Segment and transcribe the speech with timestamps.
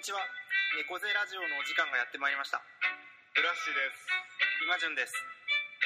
[0.00, 0.24] にちは。
[0.80, 2.64] 猫背ラジオのお時間がやってまいりました。
[3.36, 4.08] ブラッシュです。
[4.64, 5.12] 今順です。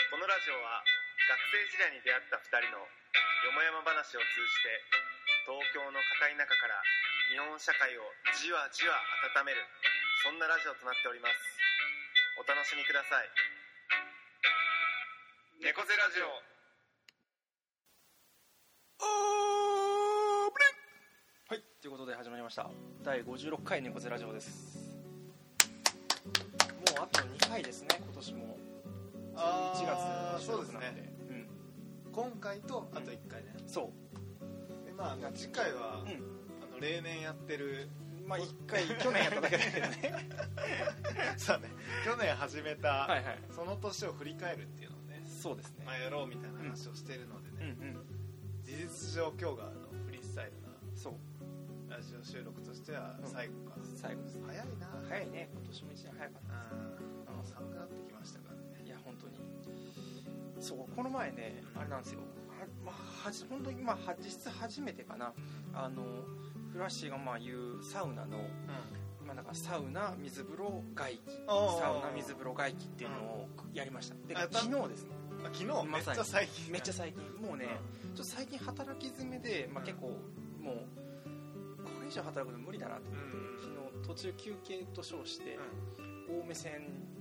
[0.07, 0.87] このラジオは
[1.27, 6.79] 学生時代に出会った2人のよもやま話を通じて東京の片田舎から
[7.27, 8.07] 日本社会を
[8.39, 9.03] じわじわ
[9.35, 9.67] 温める
[10.23, 11.35] そんなラジオとなっております。
[12.39, 13.27] お楽しみください。
[15.59, 16.55] 猫背ラジオ
[21.51, 22.69] はい、ということで始まりました。
[23.05, 24.97] 第56回猫背ラジオです。
[26.25, 28.57] もうあと2回ですね今年も。
[29.37, 30.87] あ1ー月の収録なので。
[30.87, 31.47] そうですうん。
[32.11, 33.93] 今回とあと1回ね、そ
[34.43, 34.87] う。
[34.87, 36.11] でまああの次回は、うん。
[36.69, 37.89] あの例年やってる
[38.27, 40.29] まあ1回去年やっただけだけどね。
[41.39, 41.69] そうね。
[42.05, 43.39] 去年始めた、はいはい。
[43.55, 45.85] その年を振り返るっていうのをね、そうですね。
[45.87, 48.65] まあ、やろうみたいな話をしているのでうんね、うん。
[48.65, 49.84] 事実上今日が
[51.95, 53.31] ラジオ収録としてはうん。
[53.31, 54.91] 最後か、最後です早いな。
[55.09, 55.49] 早いね。
[55.55, 56.75] 今年も一年早かった。
[56.75, 58.83] うんもう寒くなってきましたからね。
[58.85, 59.39] いや本当に。
[60.59, 62.19] そうこの前ねあれなんですよ。
[62.51, 65.33] はまあはじ本当にま実質初めてかな。
[65.73, 66.03] あの
[66.73, 68.39] フラッシーがまあ言うサウナの
[69.25, 71.31] まあ、なんかサウナ水風呂外気。
[71.47, 74.17] サウナ水風呂外気っていうのをやりました。
[74.27, 74.59] であやった？
[74.59, 75.11] 昨日ですね。
[75.45, 75.87] あ昨日？
[75.87, 77.23] めっちゃ最近めっちゃ最近。
[77.47, 77.69] もうね
[78.17, 80.09] ちょっと最近働き詰めで、まあ、結構
[80.61, 80.83] もうこ
[82.05, 84.03] れ以上働くの無理だなと思ってうん。
[84.03, 85.61] 昨日途中休憩と称してう
[86.31, 86.73] 青梅線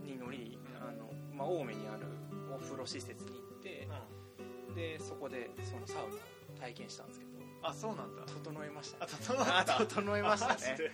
[0.06, 0.88] に乗りうん。
[0.88, 2.06] あの、まあ、青梅にある
[2.54, 3.88] お風呂施設に行って
[4.72, 6.18] ん、でそこでそのサウナを
[6.60, 7.32] 体験したんですけど
[7.64, 8.24] あそうなんだ。
[8.44, 9.06] 整えました。
[9.06, 9.60] あね整った。
[9.60, 10.92] あ整えましたね。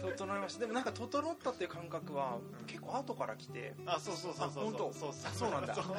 [0.00, 0.60] 整えました。
[0.60, 2.66] でもなんか整ったっていう感覚はうん。
[2.66, 4.92] 結構後から来てあそうそうそうそうあ本当？
[4.92, 5.74] そうあそうなんだ。
[5.74, 5.84] そう。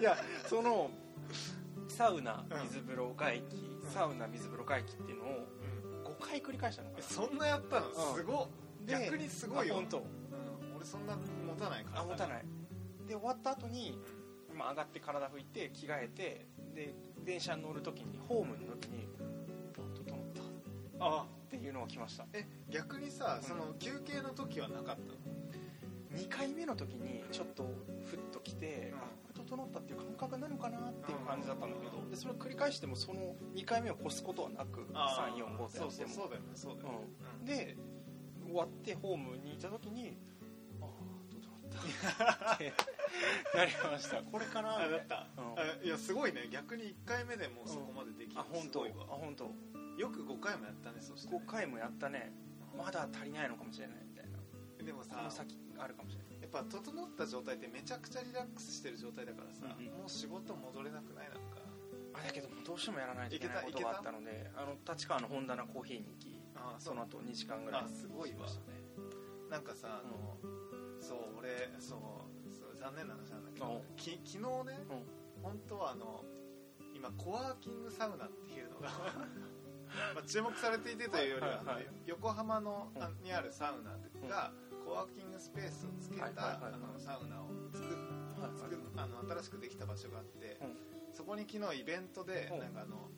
[0.00, 0.16] いや
[0.48, 0.90] その
[1.88, 2.62] サウナうん。
[2.64, 6.14] 水風呂外気、んサウナ水風呂外気っていうのをうん。
[6.14, 6.90] 5回繰り返したの。
[6.90, 7.86] かえなそんなやったの？
[7.86, 8.16] うん。
[8.16, 8.46] すごっ。
[8.86, 9.74] で逆にすごいよ。
[9.74, 9.98] あ本当。
[9.98, 10.04] うん。
[10.76, 12.00] 俺そんな持たないから。
[12.02, 12.44] あ持たいない。
[13.06, 13.98] で終わった後に、
[14.56, 16.94] まあ、上がって体拭いて着替えてで
[17.24, 19.24] 電車に乗る時にホームの時にあ
[19.94, 20.18] 整っ
[20.98, 21.04] た。
[21.04, 21.26] あ。
[21.46, 22.26] っていうのが来ました。
[22.32, 23.48] え逆にさうん。
[23.48, 27.64] その休憩の時はなかったの？2回目の時にちょっと
[28.04, 28.98] ふっと来て、うん。
[28.98, 29.02] あ
[29.50, 35.44] 整ったっていう感覚なのかなっていう感じだったんだけど、でそれを繰り返してもその2回目を越すことはなくあー。
[35.44, 35.90] 345ってやっても。
[35.90, 36.48] そうそうだよね。
[36.54, 36.98] そうだよね。
[37.40, 37.44] うん。
[37.44, 37.76] で
[38.46, 40.16] 終わってホームにいた時に
[40.80, 40.88] ああ
[41.30, 42.72] 整ったって
[43.54, 44.22] なりました。
[44.30, 45.42] これかなみたいなあだった。
[45.42, 45.58] うん。
[45.58, 46.48] あいやすごいね。
[46.50, 48.40] 逆に1回目でもうそこまでできる。
[48.40, 48.86] あ本当。
[48.86, 49.50] あ本当。
[49.98, 51.34] よく5回もやったねそして。
[51.34, 52.32] ね5回もやったね。
[52.76, 54.38] まだ足りないのかもしれないみたいな。
[54.84, 56.19] でもさこの先あるかもしれない
[56.50, 59.92] ぱ整った状態ってめちゃくちゃリラックスしてる状態だからさ、うんうん。
[59.98, 61.60] もう仕事戻れなくないなんか。
[62.14, 68.46] あだけどもどうしてもやらないといけないいけたことがあったのであの立川の本棚コーヒーに行きあその後2時間ぐらいあすごいわ。
[68.46, 68.52] ね。
[69.48, 70.38] なんかさあの、
[71.00, 74.94] そう俺そうそう残念な話なんだけうんどき昨日ね、う。
[74.94, 76.24] ん本当はあの
[76.94, 78.90] 今コワーキングサウナっていうのが
[80.14, 83.90] まあ注目されていてというよりは、はいはい横浜の、にあるサウナ
[84.28, 86.60] が、コワーキングスペースをつけた、
[86.98, 87.84] サウナを作
[88.58, 90.76] 作っあの新しくできた場所があって、うん。
[91.14, 92.58] そこに昨日イベントで、うん。
[92.60, 93.08] なんかあの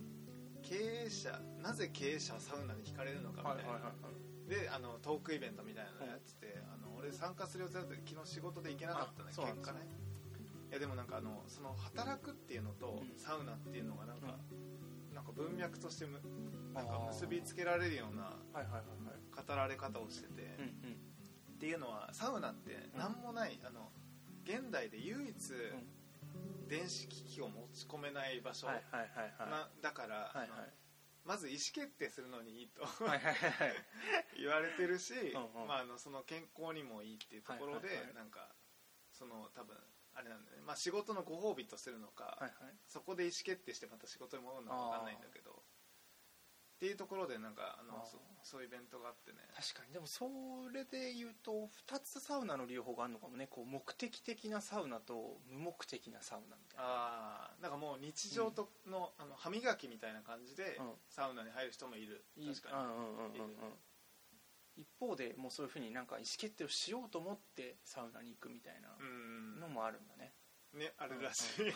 [0.63, 3.93] 経営者なぜ経営者はサウナに惹かれるのかみたいな、
[4.49, 9.81] であのトークイベントみたいなのやってて、あの俺参加する予定だったけど昨日仕事で行けなかったね結果ね。
[10.71, 13.19] いやでもなんかあのその働くっていうのとうん。
[13.19, 14.39] サウナっていうのがなんか、
[15.13, 16.21] なんか文脈としてむ
[16.73, 21.12] なんか結びつけられるような語られ方をしてて、うん
[21.63, 23.93] っていうのはサウナって何もない、あの
[24.43, 25.33] 現代で唯一、
[26.67, 29.11] 電子機器を持ち込めない場所、はいはい
[29.81, 30.51] だから、はいはい。
[31.25, 32.83] まず意思決定するのにいいと
[34.37, 35.69] 言われてるし、うんうん。
[35.69, 38.15] まあ、あのその健康にもいいっていうところで、はいはいはい。
[38.17, 38.53] なんか
[39.13, 39.79] その多分
[40.15, 42.77] あれなんだよね、まあ、仕事のご褒美とするのか、はいはい。
[42.89, 45.62] そこで意思決定してまた仕事に戻るのか分かんないんだけど
[46.83, 49.39] っていうところでなんかあのそそういうイベントがあってね。
[49.55, 49.95] 確かに。
[49.95, 50.27] でもそ
[50.75, 53.47] れで言うと2つサウナの利用法があるのかもね。
[53.47, 56.83] こう目的的なサウナと無目的なサウナみたいな。
[56.83, 60.91] ああなんかもう日常との,、あの歯磨きみたいな感じで、うん。
[61.09, 62.25] サウナに入る人もいる。
[62.35, 63.79] 確かに、うんうんうんうんうん。
[64.75, 70.35] 一方でもうそういうふうになんか意思決定をしようと思ってサウナに行くみたいなうんのもあるんだね。
[70.75, 71.75] ねあるらしい、 いや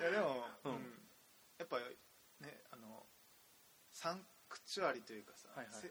[0.00, 1.10] いやでも、ううんん。
[1.58, 1.78] やっぱ
[2.40, 3.05] ねあの
[4.06, 5.82] サンクチュアリというかさ、はいはいはい。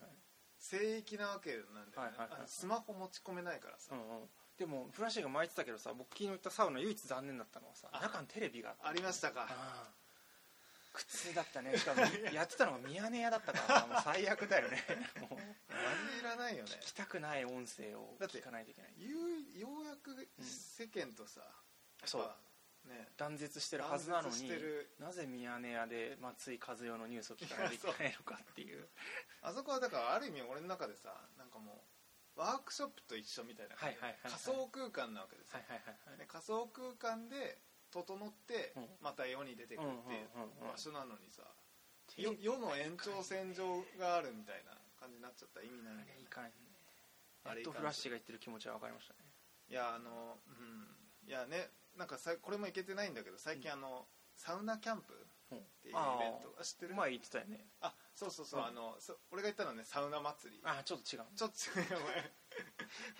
[0.57, 3.99] せ聖域なわけなんだよね、はいはいスマホ持ち込めないからさ、うん。
[3.99, 8.71] うんでもフラッシュが巻いてたけどさ僕昨日行ったサウナ唯一残念だったのはさあ中にテレビが。
[8.79, 9.47] ありましたか。
[9.51, 9.91] あ
[10.93, 11.75] 苦痛だったね。
[11.75, 11.99] しかも
[12.31, 14.79] やってたのがミヤネ屋だったからさもう最悪だよね。
[15.19, 15.35] もう。
[15.35, 15.43] マ
[16.15, 16.71] ジいらないよね。
[16.79, 18.93] 聞きたくない音声をだって聞かないといけない。
[19.59, 21.41] ようやく世間とさ、
[22.05, 22.21] そう。
[22.21, 22.37] やっぱ
[22.85, 23.09] ね。
[23.17, 24.51] 断絶してるはずなのに
[24.99, 28.87] なぜミヤネ屋で松井和代のニュースを聞かないといけないのかっていう。
[29.41, 31.83] あそこはだからある意味俺の中でさなんかも
[32.37, 33.95] うワークショップと一緒みたいな仮
[34.35, 35.53] 想空間なわけです
[36.27, 37.57] 仮想空間で
[37.91, 38.87] 整ってうん。
[39.01, 40.29] また世に出てくっていう
[40.59, 41.43] 場所なのにさ
[42.17, 46.15] よ世の延長線上があるみたいな感じになっちゃったら意味ないね。
[46.17, 46.55] れいかないね
[47.45, 49.19] あれフラッシュが言ってる気持ちは分かりましたね。
[49.69, 50.87] いやあのうん。
[51.27, 56.53] いやねなんかさこれもいけてないんだけど最近あのサウナキャンプっていうイベント。
[56.59, 56.95] あ知ってる？
[56.95, 57.65] 前言ってたよね。
[57.81, 58.67] あそうそうそう、うん。
[58.67, 60.61] あのそ俺が言ったのはねサウナ祭り。
[60.65, 61.23] あちょっと違う。
[61.35, 62.01] ちょっと違う。
[62.01, 62.31] 前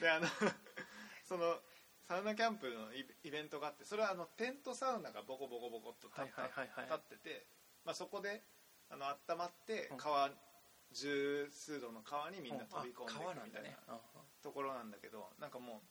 [0.01, 0.27] であの
[1.23, 1.59] その
[2.07, 6.85] サウナキャンプのイイベントがあってそれはあのテントサウナがボコボコボコっと立はいはいはいはい。
[6.85, 7.47] 立ってて、
[7.83, 8.43] まあ、そこで
[8.89, 9.97] あの温まってうん。
[9.97, 10.31] 川
[10.91, 13.99] 十数度の川にみんな飛び込んでいくみたいな
[14.41, 15.81] ところなんだけどなんかもう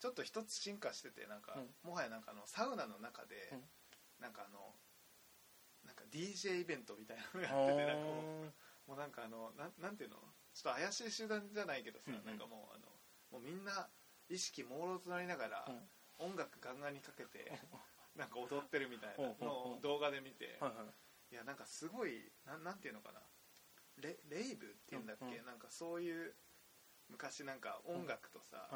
[0.00, 1.90] ちょっと一つ進化しててなんか、うん。
[1.90, 3.60] もはやなんかあのサウナの中で、うん。
[4.20, 4.74] なんかあの
[5.84, 8.06] なんか DJ イベントみたいなのやあっててなんか
[8.88, 10.16] もうなんかあのなんなんていうの？
[10.54, 12.88] ちょっと怪しい集団じゃないけどさ、なんかもうあの
[13.30, 13.88] もうみんな
[14.28, 15.68] 意識朦朧となりながら、
[16.18, 17.52] 音楽ガンガンにかけて
[18.16, 20.72] なんか踊ってるみたいなのを動画で見て、は
[21.30, 23.20] いやなんかすごいなんなんていうのかな？
[24.00, 26.34] レレイブっていうんだっけ、なんかそういう
[27.10, 28.70] 昔なんか音楽とさ、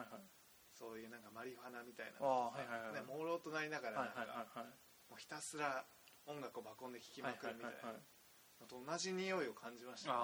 [0.81, 5.85] そういうなんかマリファナみたいなああはいはいはいね、朦朧となりながらはないんか、はいはいはいもうひたすら
[6.25, 7.91] 音楽を運んで聴きまくるみたいな。
[7.91, 7.99] は
[8.69, 10.12] と同じ匂いを感じました。
[10.12, 10.17] ね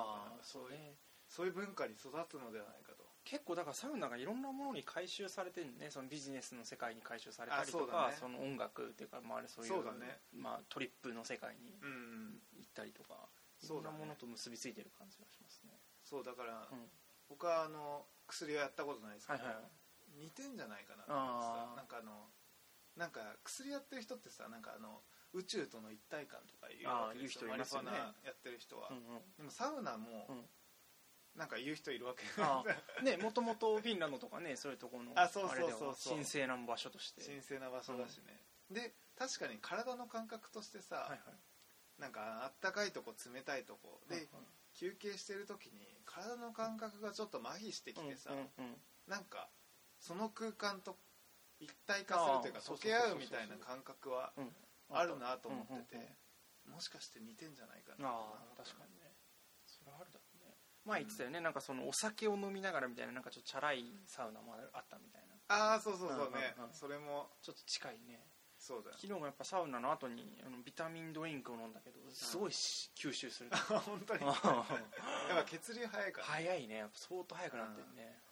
[0.42, 0.94] そういう
[1.26, 3.02] そういう文化に育つのではないかと。
[3.24, 5.90] 結構だからサウナがいろんなものに回収されてるね。
[5.90, 8.36] そのビジネスの世界に回収されたりとあそね。
[8.36, 10.20] その音楽っていうか、まあ、あれそういうそうだね。
[10.32, 13.74] まあ、トリップの世界にうん行ったりとかうだね。
[13.74, 15.74] ろんなものと結びついてる感じがしますね。
[16.04, 16.86] そうだから、うん。
[17.28, 19.64] 僕はあの薬はやったことないですけど、はいはい
[20.16, 22.28] 似てんじゃないかなってさなんかあの
[22.96, 25.02] なんか薬やってる人ってさなんかあの
[25.32, 27.50] 宇宙との一体感とかいうわけですよ。
[27.50, 27.92] マリファナ
[28.24, 29.02] やってる人は、うんうん。
[29.36, 30.44] でもサウナもうん。
[31.36, 32.24] なんか言う人いるわけ
[33.04, 37.20] ねもともとフィンランドとかねそういうところのあそうそうそう神聖な場所として。
[37.20, 38.40] 神聖な場所だしね、
[38.70, 42.00] で確かに体の感覚としてさ、はいはい。
[42.00, 44.00] なんかあったかいとこ冷たいとこ。
[44.08, 44.44] で、はいはい
[44.76, 48.76] 休憩してる時に体の感覚がちょっと麻痺してきてさ、うんうんうん。
[49.08, 49.48] なんか
[50.06, 50.96] その空間と
[51.58, 54.50] 一体化するというか溶け合うみたいな感覚はうん
[54.88, 56.14] あるなと思ってて
[56.70, 59.10] もしかして似てんじゃないかなああ確かにね。
[59.66, 60.54] それはあるだろうね。
[60.84, 65.34] 前言ってたよね、なんかそのお酒を飲みながらみたいななんかちょっとチャラいサウナもあったみたいな。
[65.48, 68.22] ああそうそうそうね、うんうんうんそれもちょっと近いね。
[68.58, 68.96] そうだよ。
[68.98, 73.50] 昨日もやっぱサウナの後にあのビタミンドリンクを飲んだけどすごいし吸収する。
[73.86, 74.26] 本当に。
[74.26, 76.76] やっぱ血流早いから、早いね。
[76.76, 78.22] やっぱ相当早くなってるね、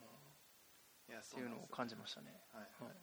[1.12, 2.40] っていうのを感じましたね。
[2.52, 2.84] たはい。
[2.84, 2.94] はい。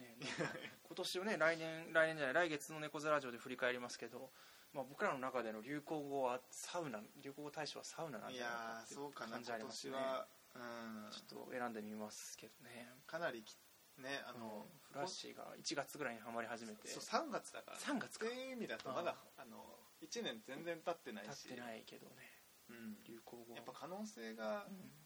[0.00, 0.16] ね、
[0.82, 4.32] 今年をね来年来年じゃない来月の猫背ラジオで振り返りますけど、
[4.72, 9.92] まあ、僕らの中での流行語はサウナ流行語大賞はサウナなんいじゃないかやっていうかな感じあり今ますね。
[9.92, 11.10] 年はうん。
[11.10, 12.90] ちょっと選んでみますけどね。
[13.06, 13.56] かなりき
[13.98, 16.88] ねああのの、フラッシーが1月ぐらいにはまり始めて。
[16.88, 18.26] そう3月だから、3月か。
[18.26, 21.48] っていう意味だとまだあの1年全然経ってないし。
[21.48, 22.40] 経ってないけどね。
[22.70, 24.99] うん、流行語やっぱ可能性がうん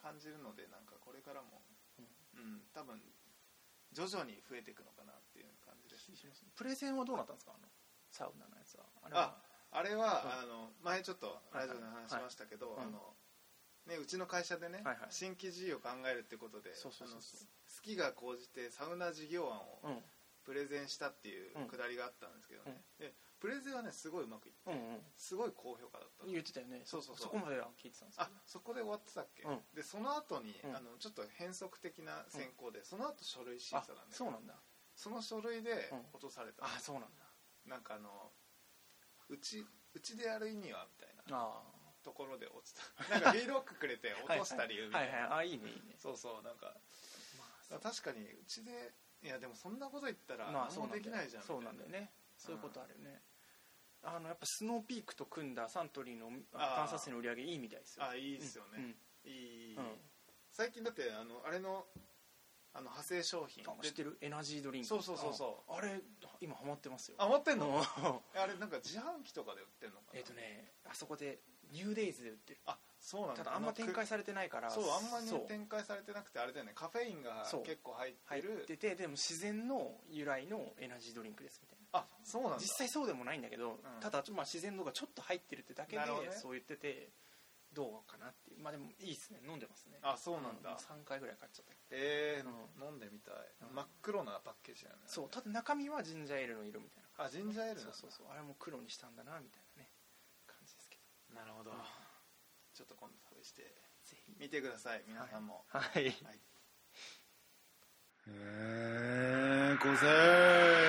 [0.00, 1.62] 感じるのでなんかこれからも
[2.34, 3.02] うん、多分
[3.90, 6.08] 徐々に増えていくのかなっていう感じです。
[6.08, 6.30] ね。
[6.54, 7.52] プレゼンはどうなったんですか？
[7.56, 7.66] あの
[8.10, 8.86] サウナのやつは。
[9.02, 9.34] あれは。
[9.70, 10.54] あれは、うん。
[10.54, 12.76] あの前ちょっとラジオで話しましたけど、はい。
[12.76, 13.16] はいあの
[13.88, 15.08] ね、うちの会社でね、はいはい。
[15.10, 16.92] 新規事業を考えるってことで好
[17.82, 20.04] きが高じてサウナ事業案をうん。
[20.44, 21.66] プレゼンしたっていううん。
[21.66, 25.00] くだりがあったんですけどね、でプレゼンはねすごいうまくいってうんうん。
[25.16, 26.26] すごい高評価だった。
[26.26, 26.82] の言ってたよね。
[26.84, 27.26] そうそうそう。
[27.26, 29.58] そこまでは聞いてたんですけあそこで終わってたっけ、うん。
[29.74, 30.76] でその後に、うん。
[30.76, 34.54] あのちょっと変則的な選考で、その後書類審査なんでそうなんだ。
[34.94, 35.98] その書類でうん。
[36.12, 37.24] 落とされた、あそうなんだ。
[37.66, 38.32] なんかあの
[39.28, 39.64] うち
[39.94, 41.62] うちでやる意味はみたいなあ
[42.02, 42.82] ところで落ちた。
[43.14, 45.38] なんかフィードバックくれてあ 落とした理由みたいな、はいはい。
[45.38, 45.96] あいいねいいね。
[45.98, 46.74] そうそうなんか
[47.70, 48.92] まあ確かにうちで
[49.22, 53.20] いやでもそんなこと言ったらまあ何もできないじゃんそうなんだよねそういうことあるよね。
[54.02, 56.76] あのやっぱスノーピークと組んだサントリーのああー。
[56.76, 58.04] 炭酸水の売り上げいいみたいですよ。
[58.04, 59.76] あいいですよね、うんいい。
[60.52, 61.84] 最近だってあのあれの
[62.74, 63.64] あの派生商品。
[63.66, 64.16] あ知ってる？
[64.20, 64.88] エナジードリンク。
[64.88, 65.72] そうそうそうそう。
[65.72, 66.00] ああれ
[66.40, 67.16] 今ハマってますよ。
[67.18, 67.66] あ持ってんの？
[67.66, 67.82] うん。
[68.40, 70.18] あれなんか自販機とかで売ってんのかな？
[70.20, 71.40] えっとねあそこで
[71.72, 72.60] ニューデイズで売ってる。
[72.66, 73.42] あそうなんだ。
[73.42, 74.70] ただあんま展開されてないから。
[74.70, 76.72] そうあんまり展開されてなくてあれだよね。
[76.76, 82.58] カフェインが結構入って入るっててでも自然の由来のエナジードリンクですみたいなあそうなんだ。
[82.58, 83.78] 実際そうでもないんだけど、ん。
[84.00, 86.08] ただ、まあ、自然度がちょっと入ってるってだけでね。
[86.32, 87.10] そう言ってて
[87.72, 88.60] どうかなっていう。
[88.60, 89.40] まあでもいいですね。
[89.46, 89.98] 飲んでますね。
[90.02, 91.72] あそうなんだ、3回ぐらい買っちゃった。
[91.90, 92.52] えーう
[92.84, 93.34] 飲んでみたい、
[93.68, 93.74] うん。
[93.74, 95.02] 真っ黒なパッケージだよね。
[95.06, 95.28] そう。
[95.30, 97.24] ただ中身はジンジャーエールの色みたいな。
[97.24, 98.26] あジンジャーエールそうそうそう。
[98.32, 99.90] あれも黒にしたんだなみたいなね
[100.46, 100.98] 感じですけ
[101.32, 101.36] ど。
[101.40, 101.76] なるほど、うん。
[102.72, 103.62] ちょっと今度試して。
[104.04, 104.34] ぜひ。
[104.38, 106.04] 見てください皆さんも、はい。
[106.04, 106.14] はい、
[108.28, 110.87] えー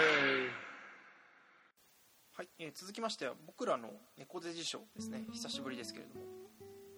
[2.76, 5.24] 続きましては僕らの猫背辞書ですね。
[5.32, 6.26] 久しぶりですけれども、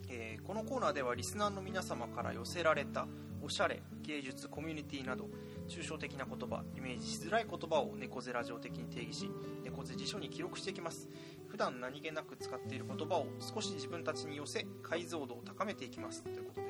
[0.09, 3.05] えーこのコーナーではリスナーの皆様から寄せられた
[3.43, 5.29] おしゃれ芸術コミュニティなど
[5.67, 9.29] 抽象的な言葉イメージしづらい言葉を猫背ラジオ的に定義し
[9.63, 11.07] 猫背辞書に記録していきます。
[11.47, 16.23] 普段何気なく使っている言葉を少し自分たちに寄せ解像度を高めていきます。
[16.23, 16.67] ということで。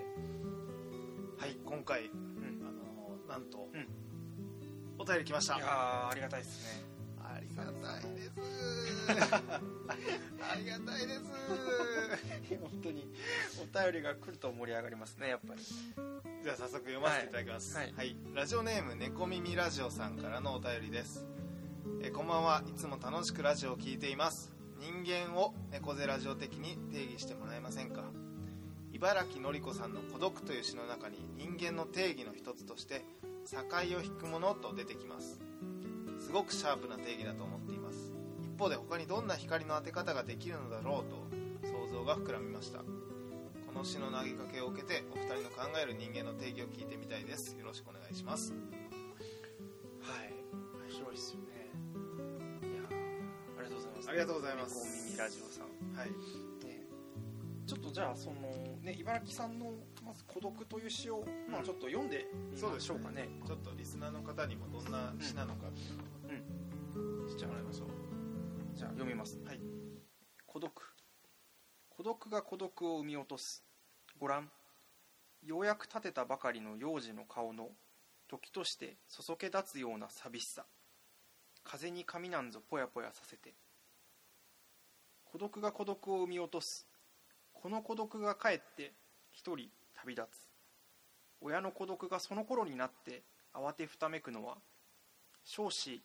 [1.38, 2.12] はい今回、ん。
[2.62, 3.88] あのなんと、うん。
[5.00, 5.56] お便り来ました。
[5.56, 6.84] いやーありがたいですね。
[6.86, 6.91] あ
[7.52, 8.32] りがたいです
[10.42, 11.22] ありがたいです。
[12.60, 13.14] 本当に
[13.62, 15.62] お便りが来ると盛り上がりますねやっぱり。
[15.62, 17.94] じゃあ早速読ませていただきます、はい。
[17.96, 18.16] はい。
[18.34, 21.26] ラジオネーム猫耳ラジオさんからのお便りです。
[22.02, 22.64] えーこんばんは。
[22.68, 24.54] いつも楽しくラジオを聞いています。
[24.80, 28.12] 人間を猫背ラジオ的に定義してもらえませんか？
[28.94, 33.06] 茨城のり子さんの「孤独」という詩の中に人間の定義の一つとして
[33.50, 33.58] 境
[33.98, 35.40] を引くものと出てきます
[36.22, 38.14] すごくシャープな定義だと思っています。
[38.44, 42.80] 一方で他にどんな光の当て方ができるのだろうと想像が膨らみました。
[42.80, 42.86] こ
[43.74, 47.58] の詩の投げかけを受けてお二人の考える人間の定義を聞いてみたいです。
[47.58, 48.54] よろしくお願いします。
[48.54, 48.58] は
[50.24, 50.34] い。
[50.88, 51.72] 面白いですよね。
[52.62, 54.10] いやーありがとうございます。
[54.10, 54.76] ありがとうございます。
[54.76, 55.98] 猫耳ラジオさん。
[55.98, 56.51] はい
[57.92, 58.36] とじゃあその
[58.82, 63.30] ね茨城さんのまず孤独という詩を、まあちょっと読んでみましょうかね。
[63.46, 67.88] ちょっとリスナーの方にもどんな詩なのかっていうのを知ってもらいましょう。
[68.74, 69.60] じゃあ読みますはい。
[70.46, 70.72] 孤独。
[71.90, 73.64] 孤独が孤独を生み落とす。
[74.18, 74.50] ご覧。
[75.44, 77.70] ようやく立てたばかりの幼児の顔の
[78.28, 80.66] 時としてそそけ立つような寂しさ。
[81.64, 83.54] 風に髪なんぞぽやぽやさせて。
[85.26, 86.91] 孤独が孤独を生み落とす
[87.62, 88.92] この孤独がかえって
[89.32, 90.50] 一人旅立つ。
[91.42, 93.22] 親の孤独がその頃になって
[93.54, 94.58] 慌てふためくのは
[95.44, 96.02] 少子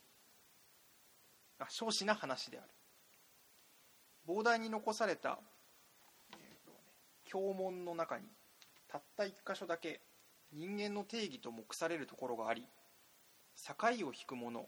[1.58, 2.68] あ少子な話である。
[4.28, 5.38] 膨大に残された、
[6.32, 6.78] えーとね
[7.24, 8.24] 経文の中に
[8.88, 10.00] たった一箇所だけ
[10.52, 12.66] 人間の定義と目されるところがあり
[13.56, 13.74] 境
[14.06, 14.66] を引くもの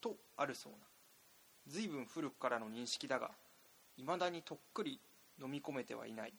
[0.00, 0.78] とあるそうな。
[1.66, 3.30] 随分古くからの認識だが
[3.98, 5.00] いまだにとっくり
[5.40, 6.34] 飲み込めてはいない。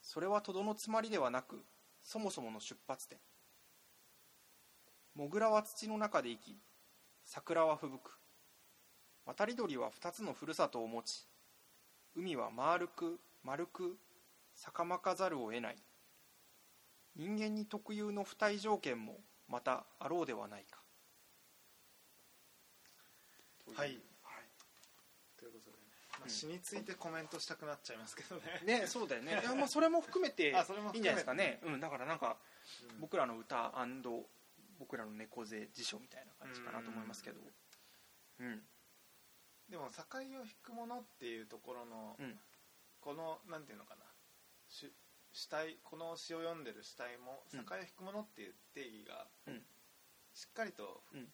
[0.00, 1.64] それはとどのつまりではなく
[2.02, 3.18] そもそもの出発点。
[5.14, 6.56] モグラは土の中で生き
[7.24, 8.02] 桜は吹雪。
[8.02, 8.18] く
[9.24, 11.26] 渡り鳥は2つのふるさとを持ち
[12.16, 13.96] 海は丸く丸く
[14.56, 15.76] 逆まかざるを得ない。
[17.14, 20.78] 人間に特有の付帯条件もまたあろうではないか。
[23.74, 24.11] はい。
[26.24, 28.80] でね、まあ、うん詩についてコメントしたくなっちゃいますけどね。
[28.80, 29.32] ねそうだよね。
[29.32, 30.44] いやま あそれも含めて。
[30.44, 32.36] いいんじゃないですかね、うん、だからなんか
[32.90, 33.72] うん僕らの歌
[34.78, 37.40] 僕らの猫背辞書みたいな感じかなと思いますけど。
[38.40, 38.62] うん。
[39.68, 42.40] でも境を引くものっていうところの、うん。
[43.00, 44.04] このなんていうのかな。
[44.68, 44.92] し
[45.32, 47.64] 主体この詩を読んでる主体もうん。
[47.64, 49.64] 境を引くものっていう定義が、うん。
[50.34, 51.32] しっかりと、うん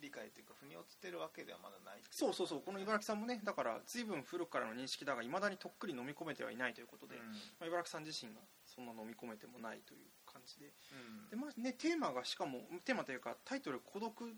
[0.00, 2.62] 理理解というか腑に落ちてるわけではまだないそうそうそう。
[2.62, 7.22] この茨城さんもねだから随分古くからの認識だがいまだにとっくり飲み込めてはいないということで、うん。
[7.32, 10.72] まあ、茨城さん自身がそんな飲み込めてもないという感じで。
[10.92, 10.94] う
[11.26, 11.30] ん。
[11.30, 14.34] で、まあね、テーマがしかもテーマというかタイトル「孤独」っ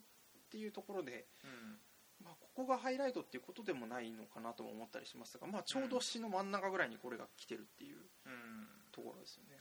[0.51, 1.79] ていうところで、うん。
[2.25, 8.69] まあ、ここがハイライトっていうことでもないのかなとも思ったりしますが、まあ、ちょうど詩の真ん中ぐらいにこれが来てるっていううん。
[8.91, 9.61] ところですよね。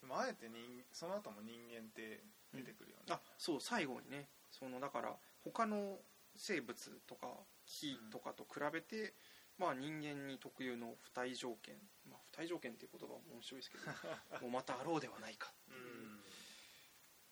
[0.00, 5.12] でもあえて人その後も人間って出てくるよね、あそう最後にねそのだから
[5.44, 5.98] 他の
[6.34, 6.74] 生物
[7.06, 7.28] とか
[7.66, 9.14] 木とかと比べて、
[9.58, 11.76] まあ、人間に特有の付帯条件、
[12.08, 13.84] まあ、付帯条件っていう言葉も面白いですけど
[14.40, 15.52] もうまたあろうではないか。
[15.68, 16.20] うん。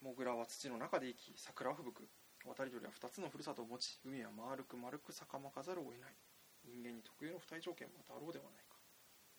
[0.00, 2.08] モグラは土の中で生き桜は吹雪く
[2.44, 6.16] 渡り鳥は2つのふるさとを持ち海は丸く丸く逆まかざるを得ない。
[6.64, 8.76] 人間に特有の付帯条件もまたあろうではないか、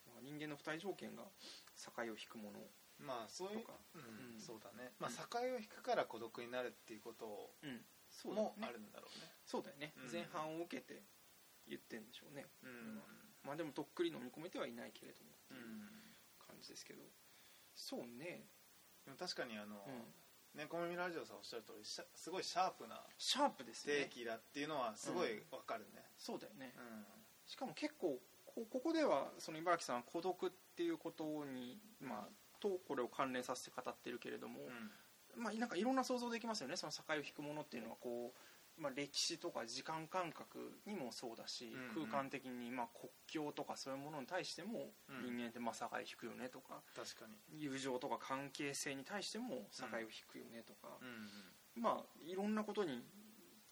[0.06, 1.24] まあ、人間の付帯条件が
[1.78, 2.60] 境を引くもの
[3.00, 4.40] まあそういううんうん。
[4.40, 7.86] そうだね、まあ、うん境を引くから孤独になるっていうことうん。
[8.10, 8.62] そうだよね。
[8.62, 9.32] もあるんだろうね。
[9.46, 10.12] そうだよね、うん。
[10.12, 11.04] 前半を受けて
[11.68, 12.46] 言ってんでしょうね。
[12.64, 13.02] うん。
[13.44, 16.16] まあでもとっくり飲み込めてはいないけれどもってういうん。
[16.40, 17.04] 感じですけど。
[17.76, 18.48] そうね。
[19.04, 20.14] でも確かにあの、うん。
[20.56, 24.06] 猫耳ラジオさんおっしゃる通りすごいシャープなシャープですね。
[24.06, 26.02] 定期だっていうのはすごいわかるね。
[26.18, 26.74] そうだよね。
[26.78, 27.06] うん。
[27.46, 34.62] しかも結構こここではその茨城さんは孤独っていうことにまあとこれを関連させて語ってるけれども、
[35.38, 36.76] まあ、なんかいろんな想像できますよね。
[36.76, 38.34] その境を引くものっていうのはこ
[38.78, 42.08] う、まあ、歴史とか時間感覚にもそうだし、うんうん。
[42.10, 45.24] 空間的にまあ国境とかそういうものに対してもうん。
[45.24, 47.38] 人間ってまあ境を引くよねとか、確かに。
[47.50, 51.82] 友情とか関係性に対しても境を引くよねとか、うん。
[51.82, 53.04] まあいろんなことに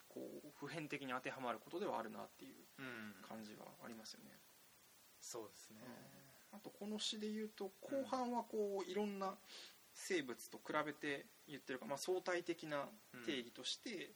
[0.07, 2.85] こう普遍的に当てはまることではあるなっていううん。
[2.85, 2.93] うん
[3.27, 4.39] 感じはありますよね。
[5.19, 5.79] そうですね
[6.53, 9.33] あとこの詩で言うと後半はこういろんな
[9.93, 12.85] 生物と比べて言ってるか、まあ、相対的な
[13.25, 14.11] 定義として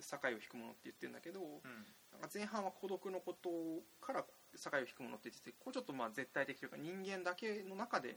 [0.00, 1.86] 境を引くものって言ってるんだけど、うん。
[2.12, 3.50] なんか前半は孤独のこと
[4.00, 8.16] から境を引くものって言っててこうちょっとまあ絶対的というか人間だけの中で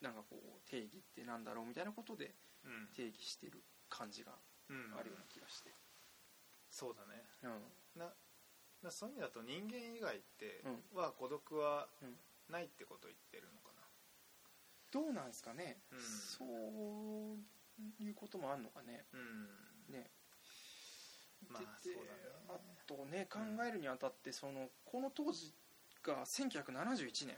[0.00, 2.88] なんかこう定義ってなんだろうみたいなことでうん。
[2.94, 4.32] 定義してる感じが
[4.68, 4.94] うん。
[4.98, 5.70] あるような気がして、
[6.70, 7.24] そうだね。
[7.42, 7.48] う
[7.98, 8.00] ん。
[8.00, 8.12] な
[8.82, 10.64] なそういう意味だと人間以外って
[10.94, 12.16] うは孤独はうん
[12.52, 13.72] ないってことを言ってるのか
[14.92, 16.00] どうなんですかね、うん。
[16.00, 19.06] そういうこともあるのかね。
[19.10, 19.92] なうん。
[19.92, 20.10] ね。
[21.48, 22.18] まあそうだね。
[22.48, 25.54] あとね考えるにあたってそのこの当時
[26.02, 27.36] が1971年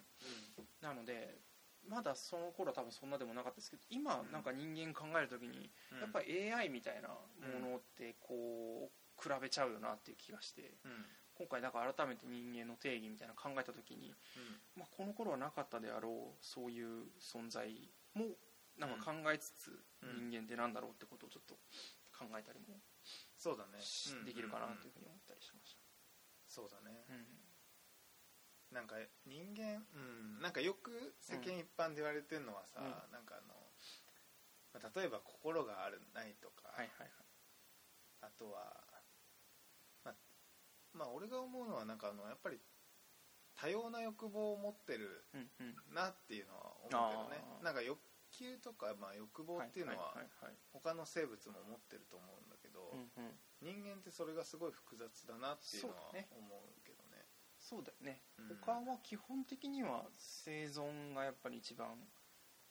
[0.80, 1.38] なので
[1.86, 4.32] まだその頃は多分そんなでもなかったですけど今うん。
[4.32, 6.00] なんか人間考える時にうん。
[6.00, 10.74] やっぱり AI みたいなものってこう比べちゃうよなっていう気がして。
[10.84, 14.14] うん今回だから改めて人間の定義みたいなの考えた時に、
[14.76, 17.66] まあ、この頃はなかったであろうそういう存在
[18.14, 18.36] も
[18.78, 19.70] なんか考えつつ
[20.02, 20.30] うん。
[20.30, 21.54] 人間ってなんだろうってことをちょっと
[22.14, 22.78] 考えたりも
[23.36, 23.82] そうだね。
[24.24, 25.76] できるかなというふうに思ったりしまし
[26.46, 27.04] そうだね。
[27.08, 27.14] た。
[27.14, 27.26] うん。
[28.70, 29.98] なんか人間う
[30.38, 30.40] ん。
[30.40, 33.12] なんかよく世間一般で言われてるのはさうん。
[33.12, 33.54] なんかあの
[34.74, 37.10] まあ例えば心があるないとかはいはいはい。
[38.22, 38.83] あとはまあ
[40.94, 42.58] まあ俺が思うのはなんかあのやっぱり
[43.56, 45.24] 多様な欲望を持ってる
[45.92, 47.62] なっていうのは思うけどね。
[47.62, 47.98] なんか欲
[48.32, 50.14] 求とか、まあ、欲望っていうのは
[50.72, 53.24] 他の生物も持ってると思うんだけど、はいうん
[53.70, 53.82] うん。
[53.82, 57.24] 人間ってそれがすごい複雑だなっていうのは思うけどね。
[57.58, 58.58] そうだよね、うん。
[58.60, 61.88] 他は基本的には生存がやっぱり一番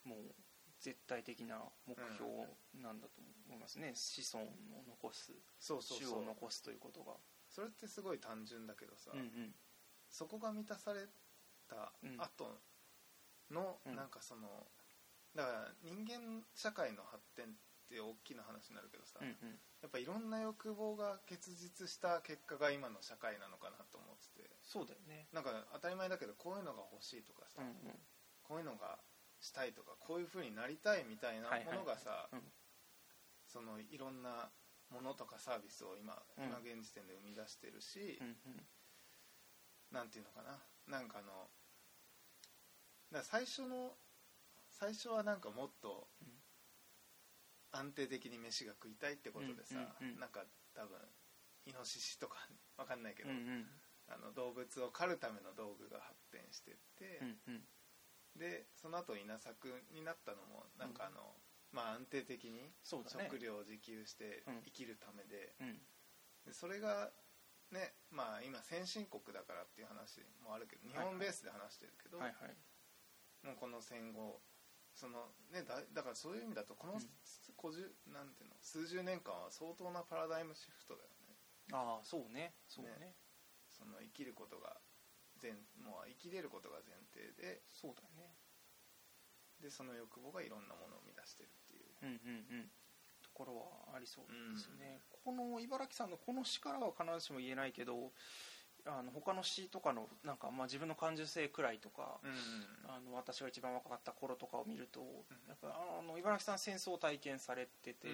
[0.04, 0.36] もう
[0.80, 2.30] 絶対的な目標
[2.76, 4.50] なんだと思いますね、子孫を
[4.86, 5.32] 残す。
[5.58, 5.98] そうそう。
[5.98, 7.14] 種を残すということが
[7.54, 9.56] それってすごい単純だけどさ、うんうん。
[10.10, 11.06] そこが満たされ
[11.70, 12.18] たうん。
[12.18, 12.50] 後
[13.52, 13.96] の、うん。
[13.96, 14.66] なんかその
[15.36, 17.48] だから人間社会の発展っ
[17.90, 19.60] て大きな話になるけどさ、うんうん。
[19.82, 25.28] やっぱいろんな欲望が結実した結果が今の社会なのかなと思っててそうだよね。
[25.32, 28.00] なんか当たり前だけどこういうのが欲しいとかさ、うんうん。
[28.42, 28.98] こういうのが
[29.40, 32.42] したいとかこういう風になりたいみたいなものがさ、はいはいはい。
[32.42, 32.52] うん。
[33.46, 34.50] そのいろんな
[34.94, 36.46] ものとかサービスを今、うん。
[36.46, 38.64] 今現時点で生み出してるし、うんうん。
[39.92, 40.62] なんていうのかな。
[40.86, 41.50] なんかあの
[43.12, 43.98] だ最初の
[44.70, 46.28] 最初はなんかもっとうん。
[47.74, 50.20] 安定的に飯が食いたいってことでさ、うんうんうん。
[50.20, 50.94] なんか多分
[51.66, 52.38] イノシシとか
[52.78, 53.82] わかんないけど、うんうん。
[54.08, 57.68] あの動物を狩るための道具が発展してって、うんうん。
[58.36, 61.42] でその後稲作になったのもなんかあの、
[61.74, 63.04] まあ安定的に食
[63.40, 64.62] 料を自給してうん。
[64.64, 65.82] 生きるためで,、うん。
[66.46, 67.12] でそれが
[67.72, 72.56] ねまあ今先進国だからっていう話もあるけど日本ベースで話してるけど、はいはい。
[73.46, 74.42] もうこの戦後
[74.94, 78.14] そのねだだからそういう意味だとこのうん。
[78.14, 81.38] なんていうの数十年間は相当なパラダイムシフトだよね。
[81.72, 82.54] ああそうね。
[82.68, 83.16] そうね。
[83.70, 84.78] その生きることが
[85.42, 85.52] 前
[85.84, 88.32] もう生きれることが前提でそうだね
[89.60, 91.50] でその欲望がいろんなものを生み出してる
[92.04, 92.72] ううんうんうん。
[93.24, 98.12] ところはありそうですね、この茨城さんのこの詩からは必ずしも言えないけど
[98.86, 102.32] あの他の詩とかのなんか、まあ、自分の感受性くらいとか、うん
[102.86, 105.00] あの私が一番若かった頃とかを見ると、
[105.48, 108.08] やっぱあの茨城さん戦争を体験されてて、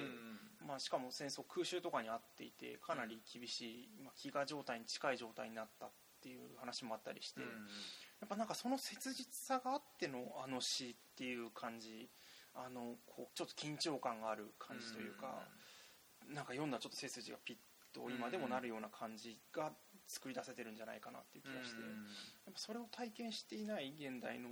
[0.66, 5.90] まあ、しかも戦争空襲とかにあっていてかなり厳しい、まあ、飢餓状態に近い状態になったっ
[6.22, 7.48] ていう話もあったりして、うん。
[7.48, 12.10] やっぱなんかその切実さがあってのあの詩っていう感じ
[12.66, 15.48] あのこうちょっと緊張感がある感じというか、
[16.28, 17.58] なんか読んだらちょっと背筋がピッ
[17.94, 19.72] と今でもなるような感じが
[20.08, 21.88] 作り出せてるんじゃないかなっていう気がして、や
[22.52, 24.50] っぱそれを体験していない現代の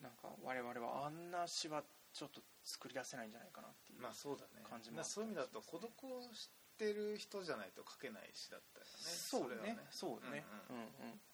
[0.00, 4.62] なんか我々はあんな詩はちょっと作り出せないんじゃないかなっていう、まあそうだね。
[4.68, 8.92] 感じもあったりそういう意味だと孤独を知ってる人じゃないと書けない詩だったよね。
[8.94, 9.76] そうね。
[9.90, 10.44] そうね。
[10.70, 10.78] ううん。
[10.78, 11.33] うんそ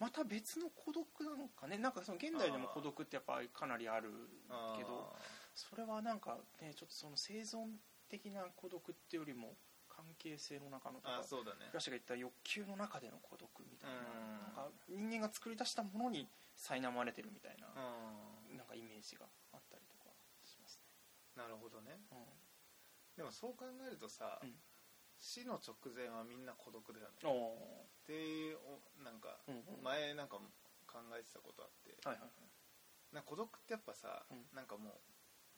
[0.00, 1.76] また別の孤独なのかね。
[1.76, 4.08] なんかその現代でも孤独ってやっぱりかなりある
[4.76, 5.14] けど
[5.54, 7.76] それはなんかねちょっとその生存
[8.08, 9.52] 的な孤独っていうよりも
[9.88, 11.68] 関係性の中のとかあそうだね。
[11.70, 14.40] が言った欲求の中での孤独みたいなうん。
[14.40, 20.08] なんか人間が作り出したものに苛まれてるみたいなうんなんかイメージがあったりとか
[20.42, 20.80] します
[21.36, 22.00] なるほどね。
[22.10, 22.24] ね。
[23.16, 24.54] でもそう考えるとさ、うん
[25.20, 27.20] 死の直前はみんな孤独だよね。
[27.22, 29.36] うん、おでおなんか
[29.84, 30.40] 前なんか
[30.88, 31.92] 考えてたことあって。
[32.02, 33.14] はいはいはい。
[33.14, 34.48] な孤独ってやっぱさ、うん。
[34.56, 34.96] なんかも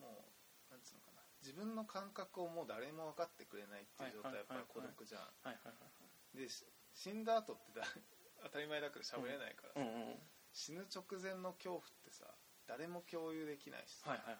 [0.01, 0.27] うも
[0.70, 1.22] うなんつうのかな。
[1.40, 7.83] 自分の感覚をもう誰も分かってくれないっていう状態はやっぱり孤独じゃん、でし死んだ後ってだ
[8.46, 10.22] 当たり前だけど喋れないからさ、はいうんうん。
[10.53, 12.31] 死ぬ直前の恐怖ってさ
[12.66, 14.38] 誰も共有できないしさ、はいはい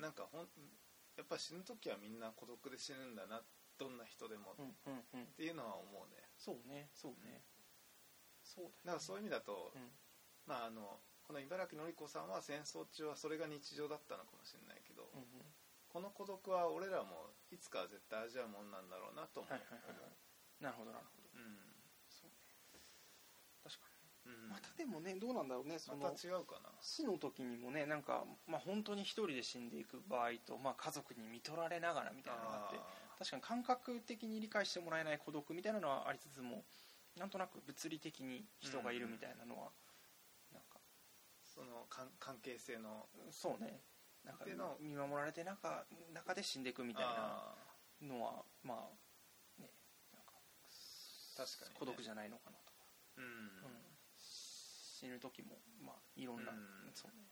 [0.00, 0.48] なんかほん
[1.16, 3.42] やっぱ死ぬ時はみんな孤独で死ぬんだな
[3.80, 4.56] どんな人でも、っ
[5.40, 6.20] ていうのは思うね。
[6.36, 7.40] そうねそうね。
[8.44, 9.88] そうだからそういう意味だと、うん。
[10.44, 15.08] まああのこの茨城のり子さんは戦争中はそれが日常だったのかもしれないけど、
[15.88, 19.52] この孤独は俺らもいつかは絶対味わうもんなんだろうなと思う、
[20.60, 21.28] なるほどなるほど。
[21.32, 21.56] うん。
[22.10, 22.52] そうね。
[23.64, 23.86] 確か
[24.26, 24.42] うん。
[24.42, 26.74] にまたでもねどうなんだろうねそのまた違うかな。
[26.82, 32.80] 死の時にもねなんか、まあ、本当に一人で死んでいく場合と、まあ、家族に見取られながらみたいなのがあって
[33.20, 36.64] 確かに感覚的に理解してもらえない孤独みたいなのはありつつも
[37.18, 39.68] なんとなく物理的に人がいるみたいなのは、
[40.54, 40.80] なんか
[41.44, 43.82] その関関係性のそうね。
[44.24, 47.54] なんかでの見守られて中中で死んでいくみたいなあ
[48.00, 49.68] のはまあね
[50.12, 50.32] なんか
[51.36, 51.76] 確かにね。
[51.78, 53.26] 孤独じゃないのかなとか、ーうん。
[53.26, 53.80] うん。
[54.16, 56.58] 死ぬ時もまあいろんな、うん。
[56.94, 57.28] そうね。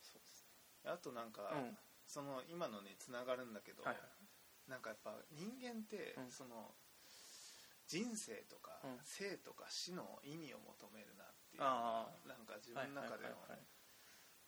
[0.00, 0.46] そうです
[0.84, 1.76] あとなんか、ね
[2.12, 4.70] その今のにつながるんだけど、うんはいはい。
[4.70, 6.30] なんかやっぱ人間って、うん。
[6.30, 6.76] その
[7.88, 9.00] 人生とか、うん。
[9.00, 13.64] 生とか死の意味を求めるなっていうあなんか自分の中でのはいはいはいはい。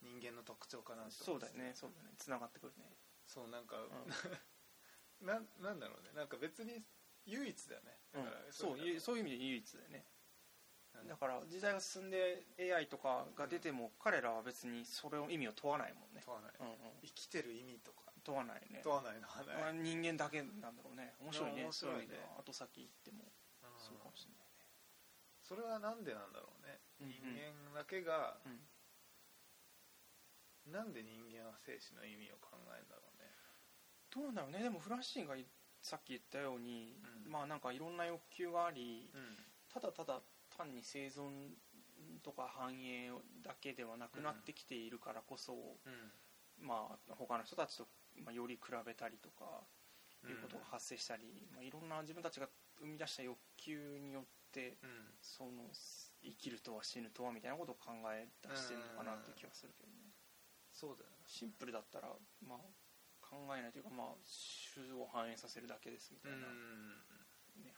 [0.04, 1.72] 人間の特徴かなとそうだ思ってよね。
[1.72, 2.12] そうだね。
[2.20, 2.84] つながってくるね。
[3.24, 3.88] そうなんか、う
[5.24, 5.48] なん。
[5.56, 6.12] なんだろうね。
[6.12, 6.84] なんか別に
[7.24, 7.96] 唯一だよね。
[8.12, 10.04] だからそういいうそういう意味で唯一だよね。
[10.08, 10.13] うん
[11.02, 17.98] だから時代が進んで AI とかが出ても彼らは別にそれを意味を問わないもんね、問わない、うんうん、生きてる意味とか。
[18.24, 18.80] 問わないね。
[18.82, 21.12] 問わないのはまあ人間だけなんだろうね。
[21.20, 21.64] 面白いね。
[21.68, 22.16] 面白いね。
[22.40, 23.28] 後先行っても
[23.62, 23.76] うん。
[23.76, 24.64] そうかもしれないね。
[25.44, 27.12] それはなんでなんだろうね、うんうん。
[27.12, 27.20] 人
[27.76, 28.64] 間だけが、うん。
[30.72, 33.28] なんで人間は生死の意味を考えるんだろうね。
[34.08, 34.62] どうなんだろうね。
[34.64, 35.36] でもフラッシーが
[35.84, 37.30] さっき言ったように、うん。
[37.30, 39.36] まあなんかいろんな欲求がありうん。
[39.68, 40.22] ただただ
[40.56, 41.54] 単に生存
[42.22, 43.10] とか繁栄
[43.42, 46.66] だけではなくなってきているからこそ、うん。
[46.66, 47.88] まあ他の人たちと、
[48.24, 49.44] まあ、より比べたりとか
[50.28, 55.12] いうことが発生したり、まあ、いろんな自分たちが生み出した欲求によってうん。
[55.20, 55.66] その
[56.22, 60.14] 生きるとは死ぬとはみたいなことを考え出してるのかなっていう気がするけどね。
[60.72, 61.16] そうだよね。
[61.26, 62.08] シンプルだったら、
[62.46, 62.58] まあ、
[63.20, 64.06] 考えないというか、まあ、
[64.74, 66.44] 種を繁栄させるだけですみたいな、ね、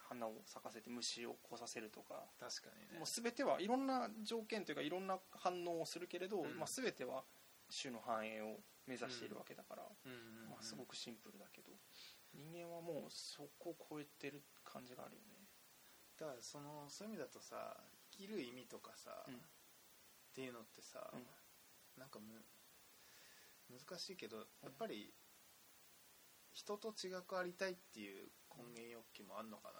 [0.09, 2.23] 花を咲かせて虫を来させるとか。
[2.39, 2.99] 確かにね。
[2.99, 6.57] もう全てはいろんな条件というかいろんな反応をするけれど、うん。
[6.57, 7.23] まあ、全ては
[7.69, 10.11] 種の繁栄を目指しているわけだから、うん。
[10.11, 10.17] うん。
[10.17, 10.49] うん。
[10.51, 11.71] まあ、すごくシンプルだけど。
[12.33, 15.47] 人間はもうそこを超えてる感じがあるよね。
[16.19, 17.77] だからそのそういう意味だとさ
[18.11, 19.35] 生きる意味とかさ、うん。
[19.35, 19.37] っ
[20.33, 21.25] ていうのってさ、うん。
[21.97, 22.45] なんかむ
[23.69, 25.13] 難しいけどやっぱり
[26.53, 29.79] 人と違くありたいっていう根源欲求もあんのかな、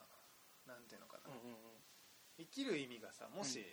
[0.67, 1.57] なんていうのかな、うんうん
[2.37, 3.65] 生きる意味がさもし、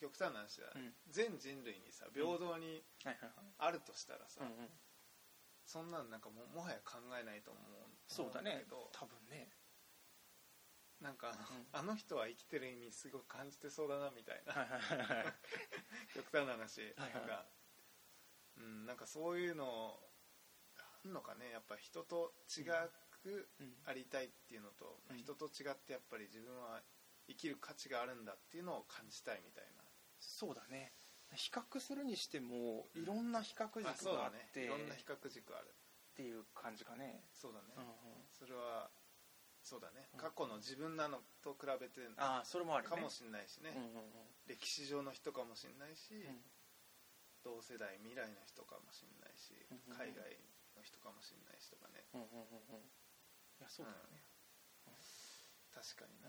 [0.00, 0.92] 極端な話だ、うん。
[1.08, 3.54] 全人類にさ平等にはいはいはい。
[3.58, 4.68] あるとしたらさ、うんうん。
[5.66, 8.64] そんなんなんかももはや考えないと思うそうだね。
[8.92, 9.52] 多分ね。
[11.00, 15.34] なんか、うんあの人は生きてる意味すごく感じてそうだなみたいな、はいはいはいはい。
[16.14, 17.46] 極端な話、はいはいなんか、
[18.56, 20.00] うん、なんかそういうの
[20.76, 21.50] あんのかね。
[21.50, 22.62] やっぱ人と違
[23.24, 23.72] くうん。
[23.88, 25.16] ありたいっていうのと、うん。
[25.16, 26.84] 人と違ってやっぱり自分は
[27.26, 29.82] 生きる価値があるんだっていうのを感じたいみたいな。
[30.20, 30.92] そうだね。
[31.32, 33.90] 比較するにしてもいろんな比較軸が
[34.26, 35.74] あっていろんな比較軸ある。
[36.14, 38.86] っていう感じかね、そうだね、うんうん、それは
[39.66, 40.06] そうだね。
[40.14, 40.20] うん。
[40.20, 42.94] 過去の自分なのと比べてああそれもあるね。
[42.94, 44.46] かもしれないしね、うんうんうん。
[44.46, 46.38] 歴史上の人かもしれないし、うん。
[47.42, 49.98] 同世代未来の人かもしれないし、うんうんうん。
[49.98, 50.38] 海外
[50.78, 52.06] の人かもしれないしとかね。
[52.14, 52.86] うんうんうんうん。
[52.86, 53.03] い
[53.64, 54.20] やそうだよね、
[55.72, 56.28] 確かにな、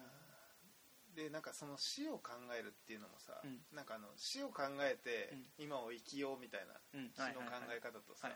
[1.16, 3.64] でなんかその死を考えるっていうのもさ、うん。
[3.72, 5.68] なんかあの死を考えてうん。
[5.68, 7.12] 今を生きようみたいなうん。
[7.16, 8.32] 死の考え方とさ、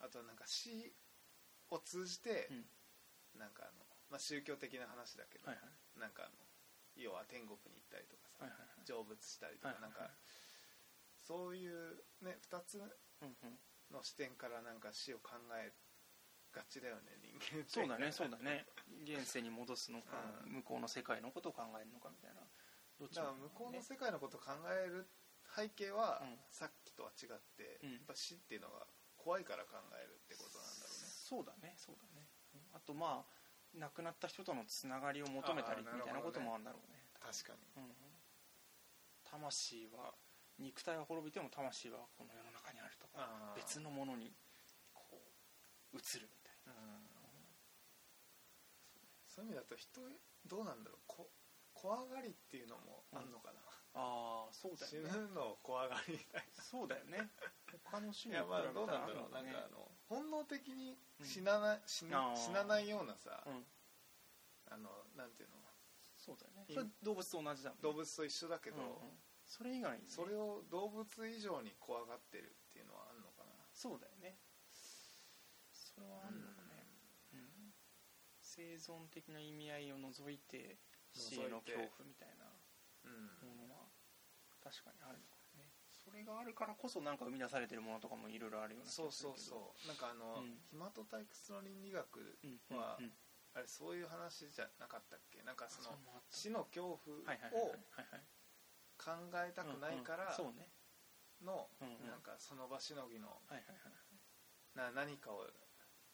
[0.00, 0.94] あとなんか死
[1.70, 3.38] を通じて、うん。
[3.38, 6.00] なんかあの、まあ、宗教的な話だけど、はいはい。
[6.00, 6.38] なんかあの
[6.96, 8.86] 要は天国に行ったりとかさ、はいはいはい。
[8.86, 9.92] 成仏したりとか、はいはいはい。
[9.94, 10.14] なんか
[11.22, 13.58] そういうね2つうんうん。
[13.94, 15.72] の視点からなんか死を考え
[16.52, 18.66] がちだよね人間ってそうだねそうだね。
[19.04, 20.52] 現世に戻すのか、うん。
[20.60, 22.42] 向こうの世界のことを考えるのかみたいな。
[22.98, 25.06] どっちだからも向こうの世界のことを考える
[25.54, 26.38] 背景は、うん。
[26.50, 27.92] さっきとは違って、うん。
[27.92, 31.08] やっぱ死っていうのが怖いから考えるってことなんだろうね。
[31.08, 32.26] そうだねそうだね。
[32.54, 33.38] うんあとまあ
[33.74, 37.04] 亡くなった人とのつながりを求めたりみたいなこともあるんだろうね。
[37.20, 37.68] 確かに。
[37.76, 37.92] うん
[39.28, 40.14] 魂は
[40.58, 44.32] 肉体は滅びても魂はこの世の中にあるとか別のものに
[44.94, 45.20] こ
[45.92, 46.28] う移る
[49.26, 50.00] そういう意味だと人
[50.46, 51.00] どうなんだろう。
[51.06, 51.30] こ
[51.74, 53.60] 怖がりっていうのもあんのかな、
[53.94, 55.10] ああそうだ死よね。
[55.14, 57.30] ぬの怖がりみたいそうだよね。
[57.84, 59.32] 他の種ないやまあどうなんだろう。
[59.32, 62.36] なんのかあの本能的に死なない、死あなー。
[62.36, 63.64] 死なないようなさ、うん。
[64.70, 65.56] あのなんていうの。
[66.16, 66.66] そうだよね。
[66.66, 67.82] いそれ動物と同じだもんね。
[67.82, 69.22] 動物と一緒だけど、うんうん。
[69.46, 70.10] それ以外にね。
[70.10, 73.54] それを動物以上に怖がってるっていうのはあんのかな。
[73.72, 74.36] そうだよね。
[75.70, 76.47] それはあるの
[78.58, 80.74] 生存的な意味合いを除いて
[81.14, 82.50] 死への恐怖みたいな
[83.04, 83.86] うんものは
[84.58, 85.70] 確かにあるのかもね。
[85.86, 89.86] それがあるからこそなんか生み出されてるものとかもいろいろあるようそうそうそう。
[89.86, 90.58] なんかあの、うん。
[90.70, 93.12] 暇と退屈の倫理学うんはうんうん。
[93.54, 95.42] あれそういう話じゃなかったっけ？
[95.42, 95.94] なんかその
[96.30, 97.16] 死の恐怖
[97.52, 97.74] を
[98.98, 99.12] 考
[99.46, 100.34] えたくないからうんうん。
[100.34, 100.68] そうね。
[101.40, 101.70] の
[102.02, 103.92] なんかその場しのぎのはいはいはい
[104.74, 105.46] な何かを、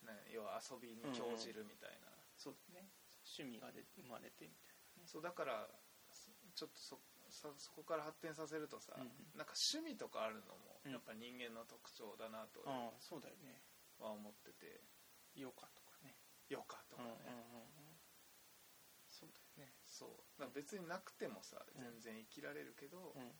[0.02, 2.03] ね、要は遊びに興じるみたいな、
[2.44, 2.92] そうだね。
[3.24, 5.08] 趣味がで生まれてみたいなね。
[5.08, 5.64] そうだから
[6.12, 7.00] そちょっとそ
[7.32, 9.32] そそこから発展させるとさ、うんうん。
[9.32, 10.92] なんか趣味とかあるのもうん。
[10.92, 13.64] やっぱ人間の特徴だなとああそうだよね。
[13.96, 14.84] は思ってて。
[15.34, 16.14] 余暇とかね。
[16.52, 17.98] 余暇とかね、うんうんうんうん。
[19.08, 19.72] そうだよね。
[19.88, 20.40] そう。
[20.40, 21.80] だ別になくてもさうん。
[21.80, 23.32] 全然生きられるけど、うん。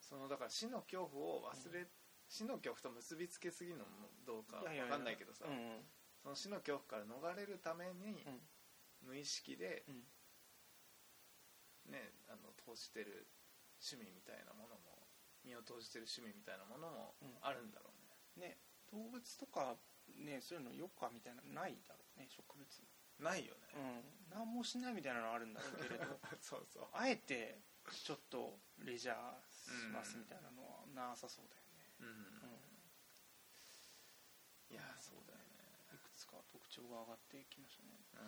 [0.00, 1.86] そのだから死の恐怖を忘れ、
[2.26, 5.84] 死の恐怖と結びつけすぎるのもどうか分かんないけどさ、うんうん
[6.22, 8.40] その死の恐怖から逃れるためにうん。
[9.02, 10.02] 無意識でうん。
[11.90, 13.26] ねあの投じてる
[13.82, 15.10] 趣味みたいなものも
[15.44, 17.34] 身を投じてる趣味みたいなものもうん。
[17.42, 18.58] あるんだろうね、ね
[18.92, 19.76] 動物とか
[20.18, 22.62] ねそういうの余暇みたいなのないだろうね植物
[23.18, 24.38] ないよね、うん。
[24.38, 26.18] 何もしないみたいなのあるんだろうけれど。
[26.40, 26.88] そうそう。
[26.92, 32.62] あえてちょっとレジャーしますみたいなのはなさそうだよね、うん、うん
[34.70, 36.08] いやそうだよねいく
[36.72, 38.00] つか特徴が上がってきましたね。
[38.16, 38.18] う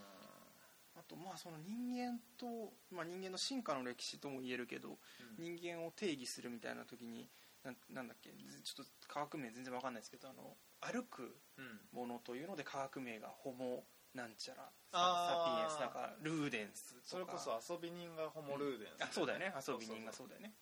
[0.97, 4.99] あとまあその人間と、まあ、人間の進化の歴史とも言えるけどん。
[5.39, 7.29] 人間を定義するみたいな時に
[7.65, 11.81] なんなんだっけずちょっと科学名全然わかんないですけどあの歩くうん。
[11.91, 17.03] ものというので科学名がホモなんちゃらササピエンスなんかルーデンスとか。
[17.05, 19.53] それこそ遊び人がホモルーデンス、あそうだよね。
[19.55, 20.55] 遊び人がそそうだよね。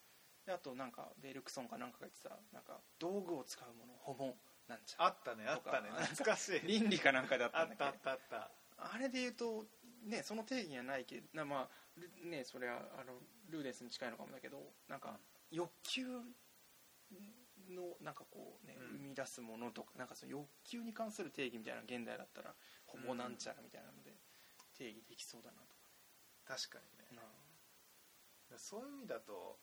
[0.46, 4.36] であとなんかベルクソンかなんかが言ってたなんか道具を使うものホモ
[4.72, 5.90] なんちゃらあったねあったね。
[5.92, 6.61] 懐かしい。
[6.66, 7.98] 倫理かなんかだったあっんだっけ？
[8.00, 8.94] たあったあった。
[8.94, 9.66] あれで言うと
[10.04, 14.58] ねその定義にはないけどなまあルねそれはあのルーデンスに近いのかもだけど
[14.88, 16.06] なんか欲求
[17.70, 18.98] のなんかこうね、うん。
[18.98, 22.54] 生み出すものとかなんかその欲求に関する定義みたいな現代だったら
[22.87, 24.16] ホモなんちゃらみたいなので
[24.76, 25.76] 定義できそうだなと
[26.44, 27.06] 確かにね。
[28.50, 29.58] かそういう意味だと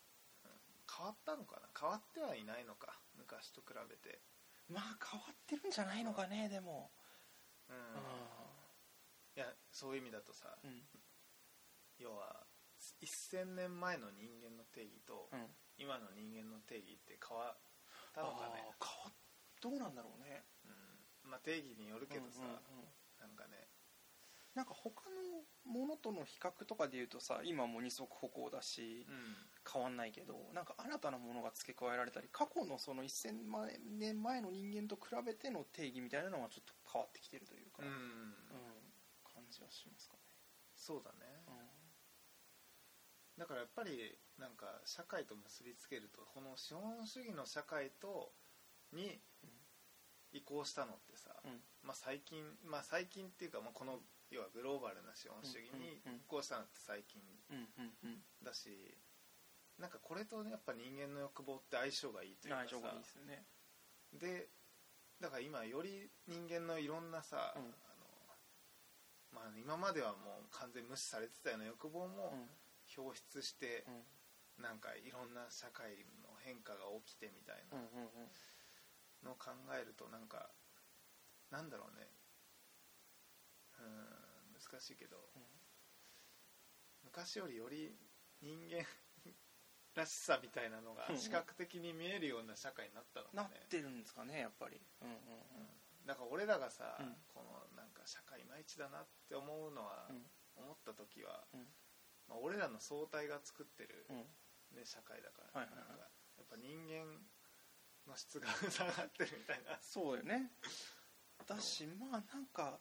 [0.46, 0.52] うん
[0.96, 1.68] 変わったのかな？
[1.80, 4.10] 変わってはいないのか昔と比べて。
[4.16, 4.39] な
[4.70, 6.92] まあ変わってるんじゃないのかねでも。
[7.70, 7.76] うん。
[7.76, 7.80] う
[9.36, 10.82] いやそういう意味だとさんうん。
[11.98, 12.46] 要は
[13.04, 15.48] 1000年前の人間の定義とうん。
[15.78, 17.58] 今の人間の定義って変わっ
[18.14, 18.62] たのかね。
[18.78, 19.14] 変わっ
[19.62, 20.44] どうなんだろうね。
[20.66, 21.32] うん。
[21.32, 22.90] まあ定義によるけどさうんうんうん。
[23.20, 23.69] なんかね
[24.60, 29.16] なんか他のものとの比較とかで言うとさ今も二足歩行だしうん。
[29.72, 33.70] 変わんないけどなんか新たなものが付け加えられたり過去のその1000万
[34.00, 37.88] 年前の人間と比べての定義みたいなのはちょっと変わってきてるというか、うん。
[37.88, 38.34] うん
[39.24, 40.20] 感じはしますかね、
[40.76, 41.46] そうだね。
[43.38, 48.34] だからやっぱりなんか社会と結びつけるとこの資本主義の社会と
[48.92, 49.22] に
[50.34, 51.62] 移行したのってさ、うん。
[51.82, 54.00] まあ、最近まあ最近っていうか、まあ、この
[54.32, 57.22] 要はグローバルな資本主義に移行したのって最近
[58.44, 58.70] だし
[59.80, 62.70] なんかこれとねやっぱ人間の欲望って相性がいいというかさ。
[62.70, 63.46] 相性がいいですよね。
[64.14, 64.50] で
[65.22, 67.64] だから今より人間のいろんなさ、うん。
[67.64, 68.08] あの
[69.32, 72.50] まあ、今まではもう完全無視されてたような欲望もうん。
[72.98, 73.92] 表出して、う
[74.62, 74.64] ん。
[74.64, 77.80] なんかいろんな社会の変化が起きてみたいうん
[79.24, 80.50] なのを考えるとなんか
[81.52, 82.08] なんだろうね。
[83.80, 84.19] うん
[84.72, 85.42] 難しいけど、うん
[87.02, 87.96] 昔よりより
[88.42, 88.86] 人間
[89.96, 91.18] らしさみたいなのがうん。
[91.18, 93.62] 視覚的に見えるような社会になったのなかね。
[93.66, 94.80] ってるんですかねやっぱり。
[95.02, 95.18] うんうん
[96.06, 97.14] だから俺らがさ、うん。
[97.34, 100.26] このなんか社会いまいちだなって思うのは、うん。
[100.56, 101.66] 思った時は、うん。
[102.28, 104.18] まあ、俺らの相対が作ってる、うん。
[104.78, 105.88] ね、社会だから、はいはいはい。
[105.90, 106.04] なんか
[106.38, 107.06] やっぱ人間
[108.08, 109.78] の質が 下がってるみたいな。
[109.82, 110.52] そうよね。
[111.46, 112.80] だしまあなんか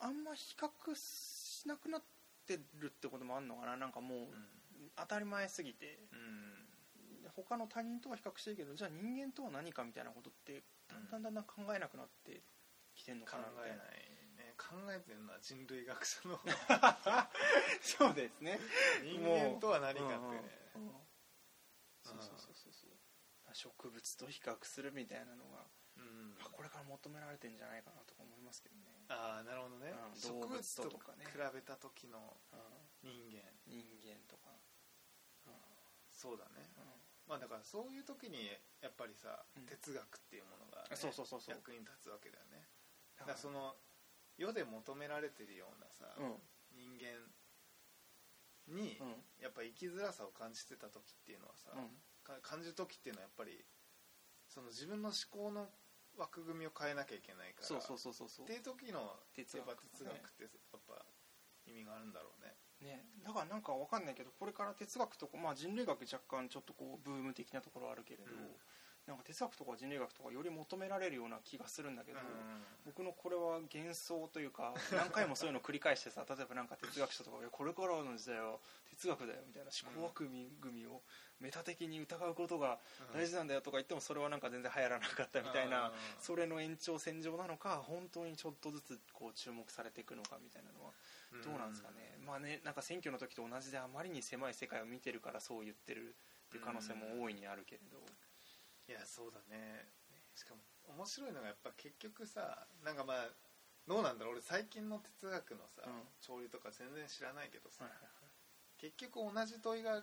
[0.00, 2.02] あんま比較しなくなっ
[2.46, 3.76] てるってこともあるのかな？
[3.76, 4.28] なんかもう
[4.96, 5.98] 当たり前すぎて。
[6.12, 6.50] うん。
[7.36, 12.42] 他の他人とは比較してるけどじゃあ人間とは何かみたいなことってだんだんだんだん考えなくなって
[12.96, 13.50] きてんの考かな？
[13.50, 14.54] みたいなえないね。
[14.58, 16.40] 考えてるのは人類学者の
[17.80, 18.58] そうですね。
[19.04, 20.82] 人間とは何かってね、うん。
[20.88, 20.92] うん。
[22.02, 22.90] そうそうそうそう。
[23.54, 25.60] 植物と比較するみたいなのが。
[25.60, 25.79] うん
[26.40, 31.26] あこれから求められてんじゃないかなとか思いますけどね、ああなるほどね、うん物物ととかね。
[31.26, 32.36] 比べた時の
[33.02, 33.42] 人間。
[33.66, 34.54] 人間とか、
[36.10, 36.68] そうだね。
[36.76, 36.84] うん。
[37.26, 39.66] まあだからそういう時にやっぱりさ、うん。
[39.66, 41.54] 哲学っていうものがね、そうそうそうそう。
[41.54, 42.68] 役に立つわけだよね。
[43.18, 43.76] だだからその
[44.36, 46.42] 世で求められてるようなさ、うん。
[46.76, 47.16] 人間
[48.68, 49.24] にうん。
[49.40, 51.72] やっぱ生きづらさを感じてた時っていうのはさ、
[52.42, 53.64] 感じる時っていうのはやっぱり
[54.46, 55.66] その自分の思考の
[56.18, 58.44] 枠組みを変えなきゃいけないからそうそうそうそうそう。
[58.44, 61.04] っていう時の哲学哲学ってやっぱ
[61.66, 62.54] 意味があるんだろうね。
[62.80, 68.56] ね、だからなんかわかんないけどこれから哲学とか、まあ、人類学若干ちょっとこうブーム的なところあるけれど、うん。
[69.06, 72.24] なんか哲学とか人類学とかより求められるような気がするんだけど、うん。
[72.86, 78.58] 僕のこれは幻想というか何回もそういうの繰り返してさ 例えばなんか哲学者とかがいやこれからの時代は
[79.00, 81.00] 哲学だよみたいな思考枠組みを
[81.40, 82.76] メタ的に疑うことが
[83.14, 85.92] 大事なんだよとか言ってもそれはなんか全然流行らなかったみたいなうん。
[86.20, 90.92] それの延長線上なのか本当にちょっとずつこう注目されていくのかみたいなのは
[91.42, 96.14] どうなんですかね、まあねなんか選挙の時と同じであまりに狭い世界を見てるからそう言ってる
[96.50, 98.02] っていう可能性も大いにあるけれど、
[98.90, 99.86] いやそうだね。
[100.34, 100.60] しかも
[100.98, 103.30] 面白いのがやっぱ結局さなんかまあ
[103.86, 104.34] どうなんだろう。
[104.34, 106.02] 俺最近の哲学のさ、うん。
[106.20, 108.19] 潮流とか全然知らないけどさ、はいはいはい
[108.80, 110.00] 結局同じ問いが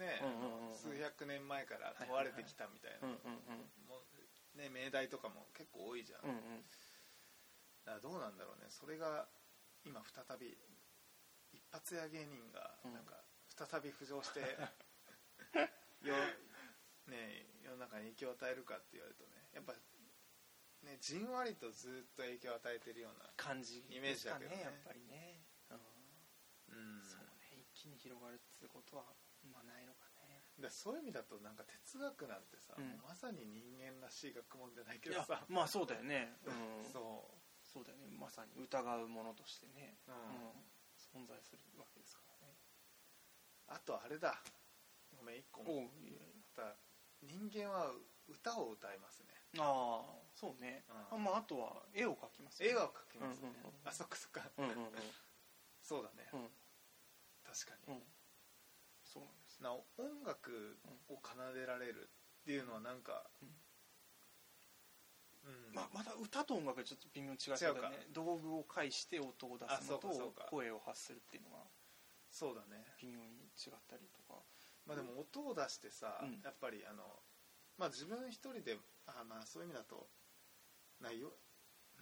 [0.00, 0.74] ね、うんうんうんうん。
[0.74, 6.64] 数百年前から問われてきたみたいな、うんうんもうね命題とかも結構多いじゃん、うんうん。
[7.84, 8.72] だからどうなんだろうね。
[8.72, 9.28] それが
[9.84, 10.56] 今再び
[11.52, 12.94] 一発屋芸人がうん。
[12.94, 13.20] なんか
[13.56, 14.40] 再び浮上して、
[16.04, 16.12] よ
[17.08, 19.72] ね世の中に影響を与えるかって言われるとねやっぱ
[20.82, 24.56] ねじんわりとずっと影響を与えてるような感じイメージだけどね。
[24.56, 25.80] ですかやっぱりね、うん
[26.68, 29.08] うんそうね一気に広がるってことは
[29.48, 30.44] まあないのかね。
[30.60, 33.00] だからそういう意味だとなんか哲学なんてさ、うん。
[33.00, 35.40] もうまさに人間らしい学問じゃないけどさ。
[35.48, 37.24] まあそうだよね、うん、そ
[37.64, 38.12] そうだよね。
[38.12, 38.68] まさに疑
[39.02, 42.54] うものとしてね、う、ううんん存在するわけですからね。
[43.68, 44.36] あとあれだ。
[45.16, 46.76] ごめん一個おうまた
[47.22, 47.90] 人間は
[48.28, 49.32] 歌を歌いますね。
[49.58, 51.16] ああそうね、うん。
[51.16, 53.88] あまああとは絵を描きます絵は描きますね、うんうんうん。
[53.88, 54.42] あそっかそっか。
[54.58, 54.92] うんうんうん。
[55.80, 56.50] そうだね、うん
[57.46, 58.02] 確かに、うん。
[59.04, 59.62] そうなんです。
[59.62, 60.78] な音楽
[61.08, 62.10] を奏でられる
[62.42, 63.30] っていうのはなんか
[65.46, 68.10] うん、まあ、まだ歌と音楽はちょっと微妙に違うだよね。
[68.12, 70.10] 道具を介して音を出あすのと
[70.50, 71.62] 声を発するっていうのが
[72.30, 72.82] そうだね。
[73.00, 74.42] 微妙に違ったりとか。
[74.84, 76.42] まあでも音を出してさ、うん。
[76.42, 77.22] やっぱりあの
[77.78, 80.10] まあ自分一人であまあそういう意味だと
[81.00, 81.30] ないよ。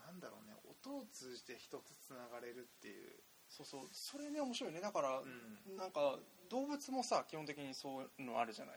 [0.00, 0.56] なんだろうね。
[0.64, 3.12] 音を通じて人とつながれるっていう、
[3.54, 3.88] そうそう。
[3.92, 4.80] それね面白いね。
[4.80, 5.76] だから、うん。
[5.76, 6.18] なんか
[6.50, 8.76] 動物もさ基本的にそういうのあるじゃない、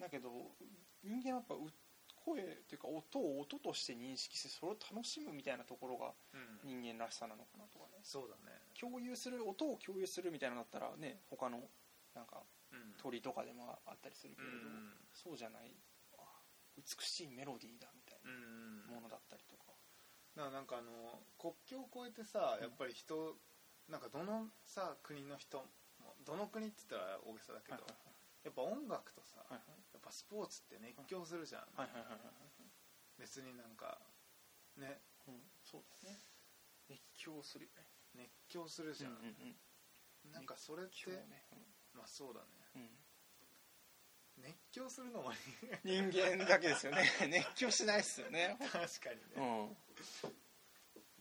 [0.00, 0.30] だけど
[1.04, 1.68] 人間はやっぱう
[2.24, 6.80] 声っていうか音を音として認識してそれを楽しむみたいなところがうん。
[6.82, 8.00] 人間らしさなのかなとかね。
[8.02, 11.68] そうだね、共有する音を共有するみたいなのだったらね他の
[12.14, 12.40] なんか
[12.72, 12.94] うん。
[12.98, 14.96] 鳥とかでもあったりするけれど、うん。
[15.12, 15.70] そうじゃない。
[16.18, 16.22] あ
[16.76, 18.86] 美しいメロディーだみたいうん。
[18.88, 19.70] なものだったりとか、
[20.34, 23.36] だからなんかあの国境を越えてさやっぱり人
[23.88, 25.58] なんかどのさ国の人
[26.00, 27.92] もどの国って言ったら大げさだけど、はい
[28.44, 29.60] やっぱ音楽とさ、はい
[29.92, 31.66] やっぱスポーツって熱狂するじゃん、
[33.18, 33.98] 別になんか
[34.78, 36.16] ねうん、そうだね。
[36.88, 37.82] 熱狂するよね
[38.14, 41.42] 熱狂するじゃん、うんうんうんなんかそれって、熱狂ね、
[41.94, 42.46] まあそうだね。
[42.74, 42.82] うん。
[42.82, 42.88] うん
[44.38, 45.32] 熱狂するのも
[45.82, 46.44] 人間。
[46.44, 47.10] だけですよね。
[47.30, 48.58] 熱狂しないっすよね。
[48.60, 49.76] 確かにうね、ん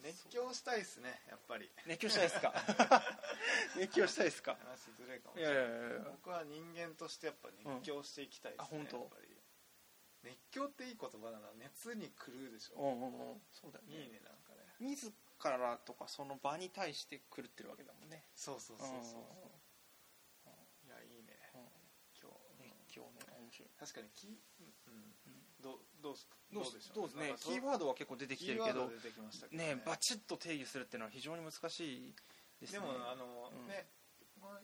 [0.06, 1.70] 熱狂したいっすねやっぱり。
[1.88, 2.53] 熱狂したいですか？
[3.76, 4.56] 熱狂したいですか？
[4.56, 5.56] 話ずれるかもしいれない。
[5.56, 5.99] やいやいやいや。
[6.12, 8.86] 僕は人間としてやっぱ熱狂していきたいですね、うん。
[8.86, 8.97] あ本当？
[8.99, 9.41] やっぱり。
[10.24, 13.41] 熱狂っていい言葉だな熱に狂うでしょ、うんうんうん。
[13.51, 13.93] そうだよね。
[13.93, 14.62] いいねなんかね。
[14.80, 15.12] 自
[15.43, 18.26] らとかその場に対して狂ってるわけだもんね。
[18.36, 20.49] そうそうそうそうう。
[20.49, 21.39] んいやいいね。
[21.53, 21.62] うん。
[22.22, 22.64] 今日。
[22.64, 23.20] 熱狂ね
[23.51, 23.70] 白い。
[23.80, 24.38] 確かにキー、
[24.88, 25.16] うん
[25.66, 27.34] どうどうすどうでしょどうですね。
[27.41, 28.86] キーワードは結構出てきてるけど。
[28.86, 29.82] ド出てきましたけどね。
[29.82, 32.13] バチッと定義するっていうのは非常に難しい
[32.61, 32.80] ですね。
[32.80, 33.68] でもあの、うん。
[33.68, 33.89] ね
[34.38, 34.61] 前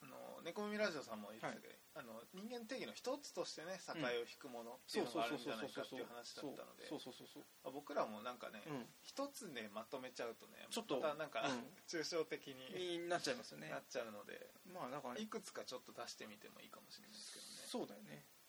[0.00, 6.88] あの猫耳ラジオさんも言ってたけど、あの人間定義の一つとしてね境を引くものっていうのがあるんじゃないかっていう話だったので。
[6.88, 18.39] そうそうそうそうあ僕らもなんかねうん一、つでまとめちゃうとねちょっとまたなんか、うん抽象的にになっちゃいますよねなっちゃうので、まあだからいくつかちょっと出してみてもいいかもしれないですけどねそうだよねうん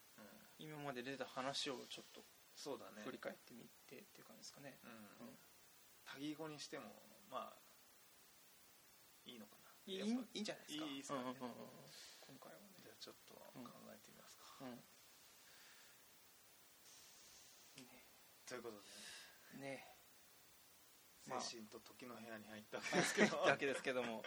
[0.61, 2.21] 今まで出た話をちょっと
[2.53, 3.01] そうだね。
[3.01, 4.77] 振り返ってみてっていう感じですかね。
[4.85, 5.25] うん。
[5.25, 5.39] うん。
[6.05, 6.85] 多義語にしても
[7.29, 7.57] まあ
[9.25, 9.73] いいのかな。
[9.89, 10.85] いいいいいんじゃないですか。
[10.85, 11.21] いいですかね。
[11.21, 11.89] うんうんうんうん。
[12.21, 12.69] 今回はね。
[12.77, 14.77] じゃあちょっと考えてみますか、うん。
[18.45, 18.77] ということ
[19.57, 19.81] でね。
[19.81, 19.87] ね
[21.25, 21.41] まあ。
[21.41, 23.41] 精神と時の部屋に入ったわけですけど。
[23.49, 24.21] だけですけども。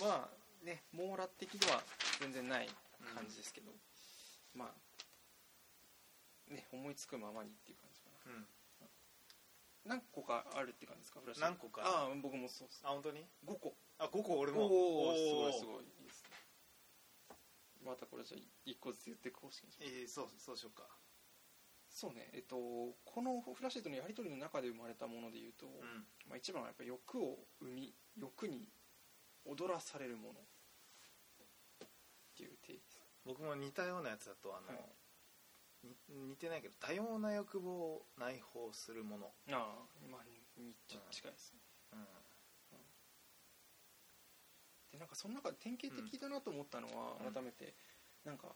[0.00, 1.82] まあね網羅的では
[2.18, 2.68] 全然ない
[3.14, 3.72] 感じですけど、
[4.54, 4.89] まあ
[6.50, 8.34] ね思いつくままにっていう感じかな。
[8.34, 8.46] うん。
[9.86, 11.20] 何個かあるって感じですか？
[11.20, 11.44] フラッシュ。
[11.44, 11.82] 何個か？
[11.84, 12.82] ああ僕もそうです。
[12.84, 13.74] あ本当に？5個。
[13.98, 14.66] あ5個俺も。
[14.66, 16.30] おおすごいいすごいいいですね
[17.84, 19.78] またこれじゃあ1個ずつ言っていく方式にし。
[19.80, 20.84] ますえー、そうそうしようか。
[21.88, 22.28] そうね。
[22.34, 26.04] えっとこのフラッシュとのやり取りの中で生まれたものでいうと、うん。
[26.28, 28.68] まあ、一番はやっぱ欲を生み欲に
[29.46, 30.44] 踊らされるものっ
[32.36, 33.02] ていう定義です。
[33.24, 34.76] 僕も似たようなやつだとあの、はい。
[34.76, 34.99] に
[35.82, 41.60] 似てないけど多様な欲望を内包するもの、ああまあにちょっと近いですね、
[41.92, 41.98] うん。
[44.92, 47.32] でなんかその中で典型的だなと思ったのは、うん。
[47.32, 47.74] 改めて
[48.24, 48.48] なんか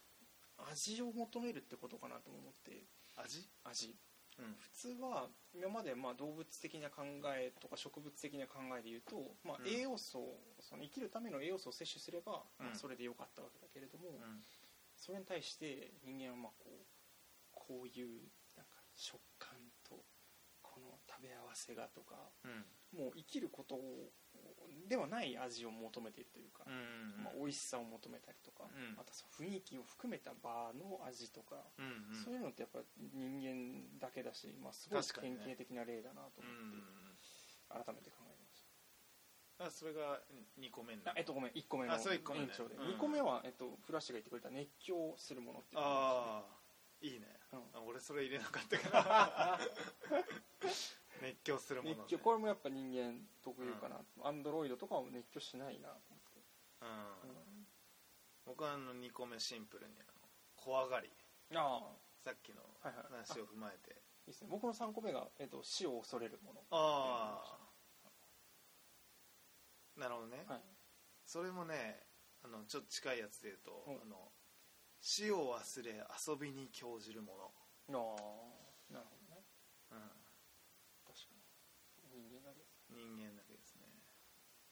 [0.71, 2.85] 味を求めるってことかなと思って。
[3.17, 3.49] 味？
[3.65, 3.97] 味。
[4.39, 4.55] うん。
[4.59, 7.03] 普通は今までまあ動物的な考
[7.37, 9.69] えとか植物的な考えで言うと、まあうん。
[9.69, 12.77] 栄養素をその生きるための栄養素を摂取すれば、まあうん。
[12.77, 14.43] それでよかったわけだけれども、うん。
[14.97, 16.87] それに対して人間はまあこう
[17.67, 19.57] こういうなんか食感
[19.89, 20.05] と
[20.63, 22.65] この食べ合わせがとかうん。
[22.95, 24.13] もう生きることを
[24.89, 28.95] ではない味を求めているというか、うんまあ、美味しさを求めたりとか、うん。
[28.95, 32.23] またその雰囲気を含めた場の味とか、うんうん。
[32.23, 32.79] そういうのってやっぱ
[33.13, 37.05] 人間だけだし、まあ、すごい典型的な例だなとう思って、ん
[37.75, 38.63] 改めて考えまし
[39.59, 40.21] あそれが
[40.61, 42.01] 2個目あえっとごめん1個目の延
[42.55, 46.65] 長で、うん2個目は、えっと、フラッシュが言ってくれた熱狂するものっていうああ
[47.01, 47.44] いいね、うん
[47.75, 49.59] あ俺それ入れなかったから
[51.23, 55.89] 熱狂するもの、ね、熱狂これもやっぱ人間特有かな、アンドロイドとかは熱狂しないな。
[55.89, 56.41] と思って、
[56.83, 57.67] うん。
[58.45, 59.95] 僕はあの2個目シンプルに
[60.57, 61.11] 怖がり。
[61.55, 61.97] ああ。
[62.25, 63.91] さっきのはいはい話を踏まえて。
[63.91, 63.97] いい。
[64.27, 64.49] ですね。
[64.51, 66.61] 僕の3個目が、えっと、死を恐れるもの。
[66.71, 68.01] ああ。
[70.01, 70.63] なるほどね、はい。
[71.25, 72.07] それもね
[72.43, 74.03] あのちょっと近いやつで言うと、うん。
[74.03, 74.33] あの
[75.05, 77.93] 死を忘れ遊びに興じるもああ
[78.89, 79.45] なるほどね。
[79.93, 80.01] の、
[81.05, 82.25] 確かに。
[82.25, 83.85] 人間だけですうん、人間だけですね。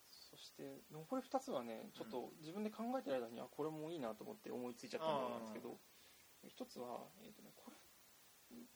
[0.09, 5.77] そして残り2つはねちょっと自分で考えてる間にあこれもいいなと思って思いついちゃったものなんですけど
[6.49, 7.77] 一つは、えーとね、これ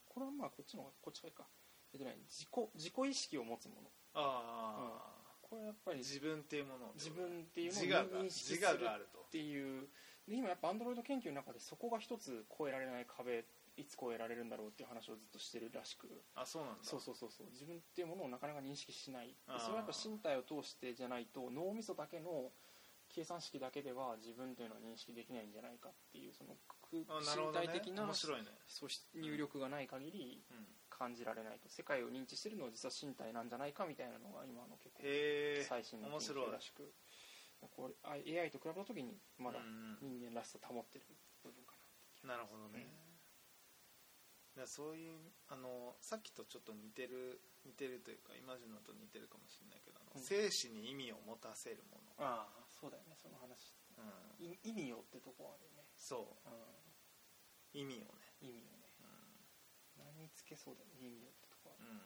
[0.04, 1.48] これはまあこっちの方がこっちがいいか、
[1.94, 3.88] えーとね、自己自己意識を持つもの。
[4.12, 9.20] ああ、これやっぱり自分っていうものを自分っていうのを自我が認識す自る我があると。
[9.20, 9.88] っていう
[10.28, 13.44] で今やっぱアンドロイド研究の中でそこが一つ越えられない壁
[13.76, 16.08] いつ越えられるんだろうっていう話をずっとしてるらしく。
[16.34, 16.78] あそうなんだ。
[16.82, 17.46] そうそうそうそう。
[17.52, 19.36] 自分っていうものをなかなか認識しない。
[19.60, 22.50] それはやっぱ身体を通してじゃないと脳みそだけの
[23.08, 26.56] 計算式だけでは自分というのは認識できないんじゃないかっていうその
[26.92, 27.04] 身
[27.52, 28.48] 体的な面白いね、
[29.14, 31.68] 入力がない限りうん、感じられないと。
[31.68, 35.02] 世界を認知してるのは実は身体なんじゃないかみたいなのが今の結構
[35.68, 36.92] 最新の研究らしく
[37.68, 41.06] これあ AI と比べた時にまだうん人間らしさ保ってる
[41.42, 41.74] 部分か
[42.24, 42.86] ななるほどね、
[44.64, 45.20] そういう
[45.52, 47.38] あのさっきとちょっと似てる
[47.68, 50.24] 似てるというかイマジノと似てるかもしれないけどあの、うん。
[50.24, 56.48] 生死に意味を持たせるもああそうだよねその話の、うん、い意味をってとこあるよね、そう。
[56.48, 58.88] ん、う意味をね、意味をね。
[60.00, 61.88] 何につけそうだよね意味をってとこある。
[61.88, 62.00] うん。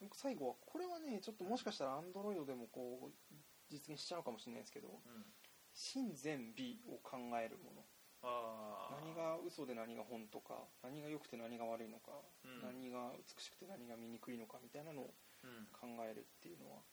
[0.00, 3.34] 僕最後はこれはねちょっともしかしたらアンドロイドでもこう
[3.70, 5.24] 実現しちゃうかもしれないですけどうん、
[5.72, 7.86] 真善美を考えるもの。
[8.20, 12.12] 何が嘘で何が本とか何が良くて何が悪いのか、
[12.44, 12.60] うん。
[12.60, 16.84] 何が美しくて何が醜いのかみたいなのをうん、考えるっていうのは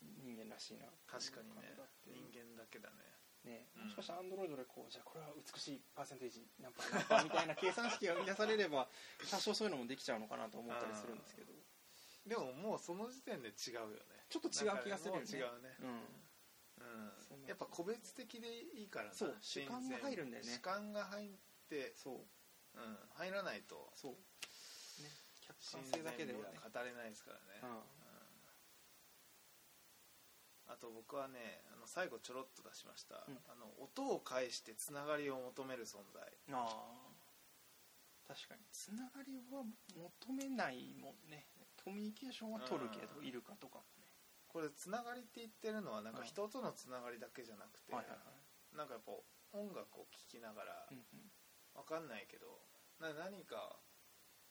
[0.00, 0.88] 人間らしいな。
[1.06, 1.76] 確かにね。
[2.08, 3.04] 人間だけだね。
[3.44, 3.68] ね。
[3.76, 3.84] うん。
[3.84, 8.88] もしかしたらアンドロイドでこうじゃあこれは美しいパーセンテージ何パー何パーみたいな計算式が生み出されれば
[9.30, 11.52] 多少そういうのもできちゃうのかなと思ったりするんですけど
[12.26, 13.96] でももうその時点で違うよね。
[14.28, 15.26] ちょっと違う気がするよね。
[15.30, 15.76] 違うね。
[15.80, 17.42] うん。
[17.42, 17.46] うん。
[17.46, 18.46] やっぱ個別的で
[18.78, 19.14] いいからな。
[19.14, 20.50] そう主観が入るんだよね。
[20.50, 22.14] 主観が入ってて、そう。
[22.74, 23.88] うん、入らないと。
[23.96, 24.12] そう。
[24.12, 25.08] ね。
[25.40, 26.58] 客新観性だけではね。
[26.60, 27.66] は語れないですからね、う
[30.68, 30.72] ん。
[30.72, 33.40] あと僕はねあの最後ちょろっと出しました、うん。
[33.48, 36.22] あの音を介してつながりを求める存在。
[36.52, 37.08] ああ
[38.28, 38.60] 確かに。
[38.70, 39.64] つながりは
[39.96, 41.48] 求めないもんね
[41.84, 43.78] コミュニケーションは取るけど、うんいるかとか。
[43.78, 44.06] もね
[44.48, 48.32] これつながりって言ってるのはなんかうん人とのつながりだけじゃなくて、はいはいは
[48.74, 48.76] い。
[48.76, 49.12] なんかやっぱ
[49.56, 51.32] 音楽を聴きながらうんうん。
[51.74, 52.60] わかんないけど
[53.00, 53.80] な何か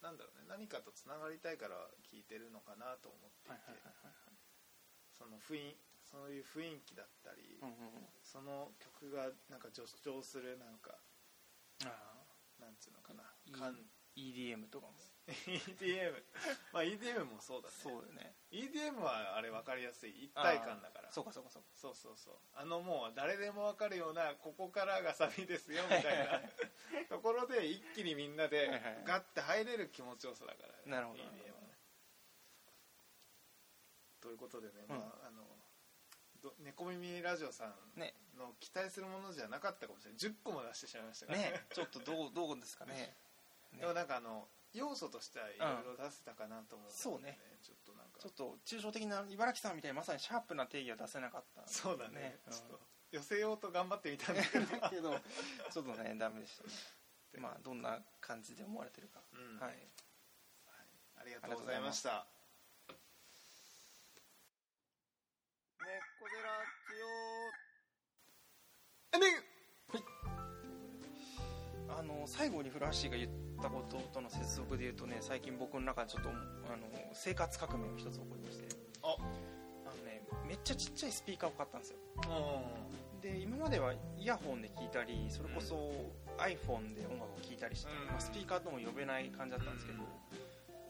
[0.02, 1.78] なんだろうね何かとつながりたいから
[2.10, 4.14] 聴いてるのかなと思っていて、はいはい
[5.14, 5.78] その雰囲
[6.10, 8.10] そういう雰囲気だったり、うんうんうん。
[8.26, 10.98] その曲がなんか助長するなんか
[11.86, 12.26] あ
[12.60, 13.24] なんつうのかな、
[14.18, 14.94] EDM とかも
[15.32, 16.14] EDM
[16.74, 17.74] まあ EDM もそうだね。
[17.82, 18.36] そうだよね。
[18.52, 20.12] EDM はあれ分かりやすい。
[20.26, 21.12] 一体感だから。
[21.12, 21.70] そうかそうかそうか。
[21.76, 22.34] そうそうそう。
[22.56, 26.42] あのもう誰でも分かるようなここからがサビですよみたいな。
[27.10, 28.70] ところで一気にみんなで
[29.06, 31.24] ガッて入れる気持ちよさだから、なるほど。
[31.24, 31.78] EDM はね。
[34.22, 34.98] ということでね、うん。
[34.98, 35.44] まああの
[36.42, 38.16] ど猫耳ラジオさんね。
[38.38, 40.20] の期待するものじゃなかったかもしれない。
[40.20, 41.38] 10個も出してしまいましたから。
[41.40, 41.66] ね。
[41.74, 43.16] ちょっとどうどうですかね。
[43.78, 47.38] でもなんかあの要素としてはいろいろ出せたかなと思うので、そうね。
[47.62, 48.20] ちょっとなんか。
[48.20, 52.40] ちょっと抽象的な茨城さんみたいにまさにシャープな定義は出せなかったそうだね。
[52.48, 52.54] うん。
[52.54, 52.80] ちょっと
[53.12, 55.20] 寄せようと頑張ってみたんだけど。
[55.72, 56.70] ちょっとねダメでしたね
[57.38, 59.60] まあどんな感じで思われてるか、うん。
[59.60, 59.88] はい。
[61.18, 62.26] ありがとうございました。
[65.80, 67.02] 猫背ラジ
[69.14, 69.52] エンディング
[71.98, 73.30] あの最後にフラッシーが言っ
[73.62, 78.68] たこととの接続で言うとね最近僕の中でちょっとあの生活革命が一つ起こりまして。
[79.04, 79.16] あ。
[79.86, 81.98] あのねめっちゃちっちゃいスピーカーを買ったんですよ。
[82.24, 85.76] うで今まではイヤホンで聞いたりそれこそ
[86.38, 88.08] iPhone で音楽を聴いたりして、うん。
[88.08, 90.00] まあ、スピーカーとも呼べない感じだったんですけど、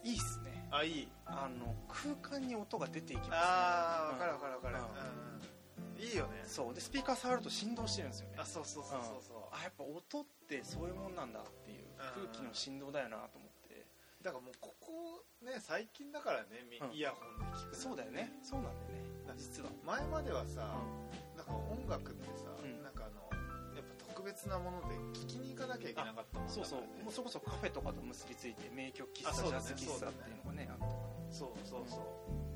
[0.04, 0.52] いいっすね。
[0.72, 1.08] んあいい。
[1.26, 3.30] あの空間に音が出ていきます。
[3.32, 5.98] ねああ分かる分かる分かる、うん。
[5.98, 6.02] うん。
[6.02, 6.44] いいよね。
[6.46, 6.74] そう。
[6.74, 8.36] でスピーカー触ると振動してるんですよね。
[8.40, 9.38] あそうそうそうそうそう。
[9.52, 11.71] あやっぱ音ってそういうもんなんだっていう。
[11.71, 11.71] うん
[12.14, 13.86] 空気の振動だよなと思って。
[14.22, 16.96] だからもうここね最近だからねん。
[16.96, 18.32] イヤホンで聞くのそうだよね。
[18.44, 19.06] そうなんだよね。
[19.28, 19.70] だ実は。
[19.86, 20.78] 前まではさ、
[21.38, 22.84] なんか音楽ってさ、うん。
[22.84, 23.22] なんかあの
[23.76, 26.82] やっぱ特別なもので聴きに行かなきゃいけなかったもんだそうそう。
[27.04, 32.51] もうそれこそカフェとかと結びついて名曲喫あそうだね茶ジャズ喫茶っていうのがねあったそうそうそう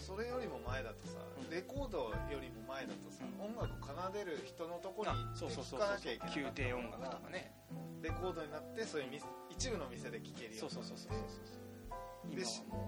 [0.00, 1.50] それよりも前だとさ、うん。
[1.50, 3.52] レコードよりも前だとさ、うん。
[3.52, 5.80] 音楽奏でる人のとこにあ行ってそうそうそう。
[5.80, 7.52] 聴かなきゃいけなか宮廷音楽とかね。
[8.02, 11.04] レコードになってそういう店一部の店で聴けるよそううになって。
[11.04, 11.60] そうそうそうそう
[12.32, 12.44] で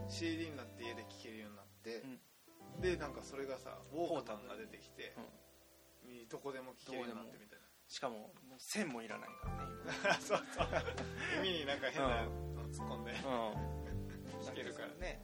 [0.08, 2.80] CD になって家で聴けるようになって、うん。
[2.80, 6.28] でなんかそれがさウォークマンが出てきてう、うん。
[6.28, 7.66] どこでも聴けるようになってみたいな。
[7.88, 9.52] しかも線もいらないか
[10.08, 10.68] らね そうそう。
[11.44, 13.12] 耳になんか変なの突っ込んで。
[13.20, 13.72] 今うん。
[14.42, 14.88] 聴けるから。
[14.94, 15.20] ね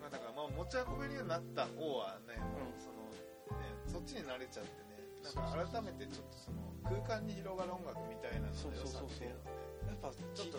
[0.00, 2.74] まあだからまあ持ち運べるようになった方はね、うん。
[2.80, 3.06] その
[3.60, 10.58] ねそっちに慣れちゃってねなんか改めてちょっとその空間に広がる音楽みたいなのの良さっていうのやっぱちょっと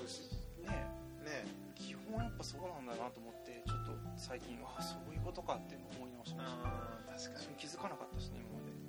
[0.63, 0.85] ね
[1.25, 1.45] ね。
[1.81, 6.69] 基本やっぱそうなんだなと思ってちょっと最近あそういうことかっていうのを思い直しました。
[6.69, 8.71] うん確かそれ気づかなかったしね今まで。
[8.71, 8.87] に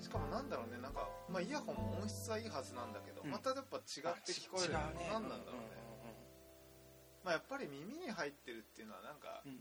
[0.00, 3.30] しかもなんだろうねなんか、まあ、イヤホンも音質はいいはずなんだけど、うん。
[3.30, 4.74] またやっぱ違って聞こえる。
[4.74, 5.10] ね。
[5.10, 5.74] 何なんだろうね、
[7.24, 9.60] まあ、やっぱり耳に入ってるっていうのはなんかうんうん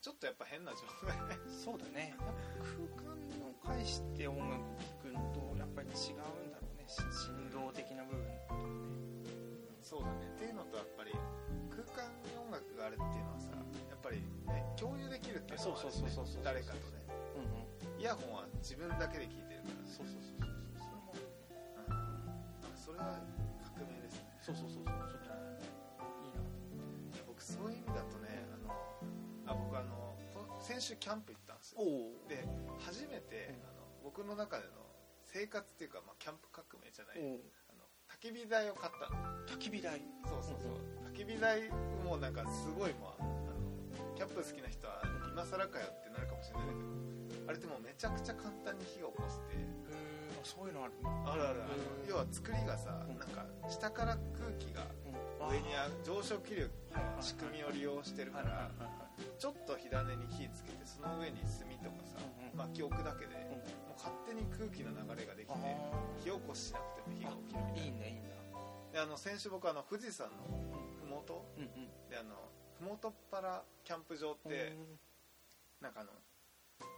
[0.00, 1.18] ちょっとやっぱ変な状態。
[1.50, 2.14] そうだね。
[2.14, 2.30] やっぱ
[2.62, 6.86] 空間を介して音楽聴くのとやっぱり違うんだろうね。
[6.86, 8.70] し振動的な部分とかね。
[9.82, 10.30] そうだね。
[10.30, 11.10] っていうのとやっぱり
[11.74, 13.50] 空間に音楽があるっていうのはさ
[13.90, 17.02] やっぱりね共有できるっていうのはあるそうそうそうそうそう誰かとね。
[17.34, 18.00] うんうん。
[18.00, 19.82] イヤホンは自分だけで聴いてるから。
[19.90, 21.10] そうそうそうそうそれも
[21.90, 23.18] うんそれは
[23.74, 24.30] 革命ですね。
[24.46, 25.27] そうそうそうそう
[29.48, 31.80] あ僕あのこ先週キャンプ行ったんですよ。
[32.28, 32.44] で
[32.84, 33.64] 初めて、うん。
[33.64, 34.84] あの僕の中での
[35.24, 39.16] 生活っていうか、まあ、キャンプ革命じゃない、おあの焚き火台を買ったの。
[39.48, 40.00] 焚き火台。
[40.24, 40.98] そうそうそう。
[41.12, 41.68] 焚き火台
[42.04, 49.56] もなんかすごいまああのキャンプ好きな人は今更かよってなるかもしれないけどあれでもめちゃくちゃ簡単に火が起こせて
[50.38, 52.08] へえそういうのあるねあるあるあのうん。
[52.08, 53.18] 要は作りがさ、うん。
[53.18, 54.86] なんか下から空気が
[55.50, 58.70] 上にあ上昇気流の仕組みを利用してるから
[59.38, 62.58] ちょっと火種に火つけてその上に炭とかさうんうん。
[62.58, 65.54] 薪置くだけでもう勝手に空気の流れができて
[66.22, 67.84] 火起こししなくても火が起きるみたいな。
[67.84, 68.28] いいねいいんだ。
[68.92, 70.46] であの先週僕あの富士山の
[71.08, 72.10] 麓うんうん。
[72.10, 72.34] であの
[72.80, 74.76] 麓っ腹キャンプ場って
[75.80, 76.10] なんかあの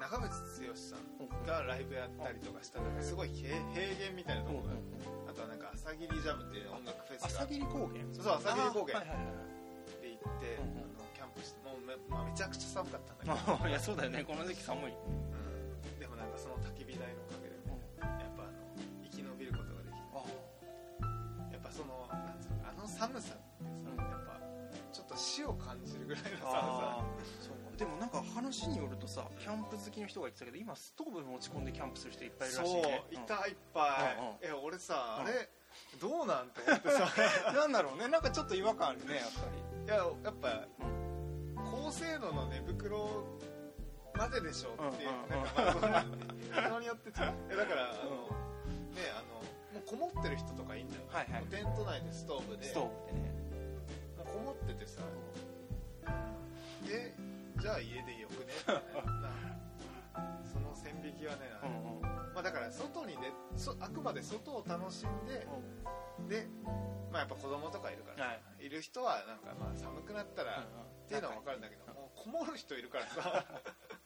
[0.01, 4.76] 長渕剛さんがライブやったりとかしたらすごい平平原みたいなところが
[5.28, 8.01] あとはなんか朝霧ジャムっていう音楽フェスが朝霧高原？
[8.12, 9.05] そうそう朝霧高原
[10.01, 10.57] で行って、
[11.14, 14.24] キャンプしてもうめ,、まあ、めちゃくちゃ寒かったんだけど、あ いやそうだよね。
[14.24, 14.93] この時期寒い。
[14.93, 16.01] うん。
[16.01, 18.57] でもなんかその焚き火台のおかげでねやっぱあの
[19.05, 20.01] 生き延びることができて。
[20.16, 20.24] あ。
[21.53, 23.97] やっぱそのなんつうのあの寒さってさ、うん。
[24.01, 24.41] やっぱ
[24.93, 27.45] ちょっと死を感じるぐらいの寒あー。
[27.45, 27.49] そうか
[27.81, 32.83] でもなんか話によるとさキャンプ好きの人が言ってたけど今ストーブ持ち込んでキャンプする人いっぱいいるさらしいね。
[32.83, 33.81] そういたいっぱ
[34.12, 34.61] い、うんうん。
[34.61, 35.24] え俺さ、うん。
[35.24, 35.49] あれ
[35.99, 37.09] どうなんて思ってさ。
[37.49, 38.09] う んなんだろうね。
[38.09, 39.85] なんかちょっと違和感あるねやっぱり。
[39.87, 40.68] いややっぱ、
[41.57, 43.24] 高精度の寝袋
[44.14, 46.05] まででしょっていう、うんうんなんかまあそんな
[46.68, 48.28] 人によってちょっとえだからあの、ね
[49.16, 49.41] あの
[49.72, 51.45] もうこもってる人とかいいんだよ、はいはい。
[51.47, 52.64] テント内でストーブで。
[52.64, 53.33] ストーブでね。
[54.18, 55.01] もうこもっててさ。
[56.87, 57.30] で
[57.61, 58.53] じゃあ家でよくね。
[58.57, 59.31] みたいな
[60.51, 62.01] その線引きはね、うんうん。
[62.33, 65.47] まあ、だから外に出そあくまで外を楽しんで
[66.29, 66.49] で、
[67.13, 68.67] まあ、やっぱ子供とかいるから、はい。
[68.67, 73.45] い、る人はなんかまあ寒くなったら、っていうのは分かるんだけどもうこもる人いるからさ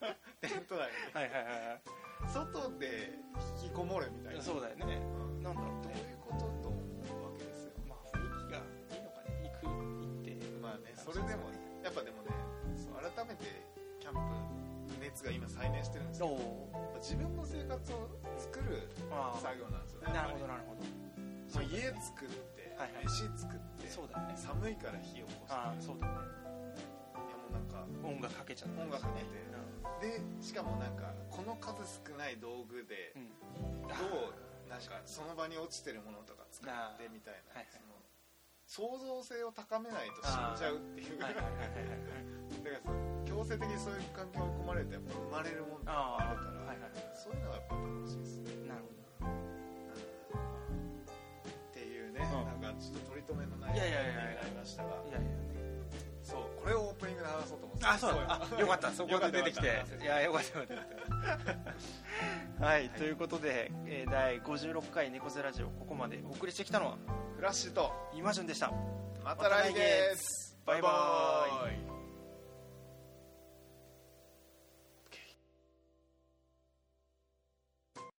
[0.43, 1.15] テント内に。
[1.15, 1.81] はいはいはいは
[2.27, 3.19] 外で
[3.63, 4.43] 引きこもるみたいいな。
[4.43, 4.97] そうだよね。
[4.97, 5.43] うん。
[5.43, 6.79] なんだろうどういねうことと思
[7.21, 7.73] うわけですよ。
[7.87, 8.59] まあ雰囲気が
[8.97, 9.53] いいのかね。
[9.53, 10.59] 行く行って。
[10.59, 11.51] まあねそれでも
[11.85, 12.24] やっぱでも
[13.15, 13.45] 改めて
[14.01, 14.21] キャンプ
[15.01, 16.37] 熱が今再燃してるんですけど
[16.99, 18.09] 自分の生活を
[18.39, 20.01] 作るあ作業なんですよ。
[20.01, 20.83] ねあなるほどなるほど。
[20.83, 23.07] もう家作って、はいはい。
[23.07, 24.35] 飯作ってそうだよね。
[24.35, 26.17] 寒いから火を起こしてそうだね。
[27.15, 28.83] いやもうなんか音楽かけちゃった。
[28.83, 29.31] り音楽かけて。
[29.31, 29.55] う
[30.01, 33.89] でしかもなんかこの数少ない道具でんうん。
[33.89, 37.71] どうなんかその場に落ちてるものとか作ってみたいな、はいはい。
[37.71, 37.94] その
[38.67, 41.19] 創造性を高めないと死んじゃうっていう。
[41.19, 41.51] だから
[42.83, 48.69] その強制的にそういう環境に込まれるとやっぱ生まれるものがあるから、はいはいそういうのはやっぱ楽しいですね。
[48.69, 48.95] なるほ
[51.49, 52.63] っていうね、うん。
[52.63, 54.31] なんかちょっと取り留めのないいやいやいやいや。
[54.31, 55.03] になりましたが。
[55.03, 55.54] どいやいやね
[56.25, 57.87] そうこれをオープニングで話そうと思って。
[57.87, 58.41] あそうだ。
[58.57, 58.91] あよかった。
[58.91, 59.85] そこで出てきて。
[60.03, 61.57] いやよかったよかっ
[62.59, 62.65] た。
[62.65, 66.97] はい、ということで、えー第56回猫背ラジオここまでお送りしてきたのは
[67.37, 68.73] フラッシュとイマジュンでした。
[69.23, 70.57] また来月。
[70.65, 72.04] バイバイ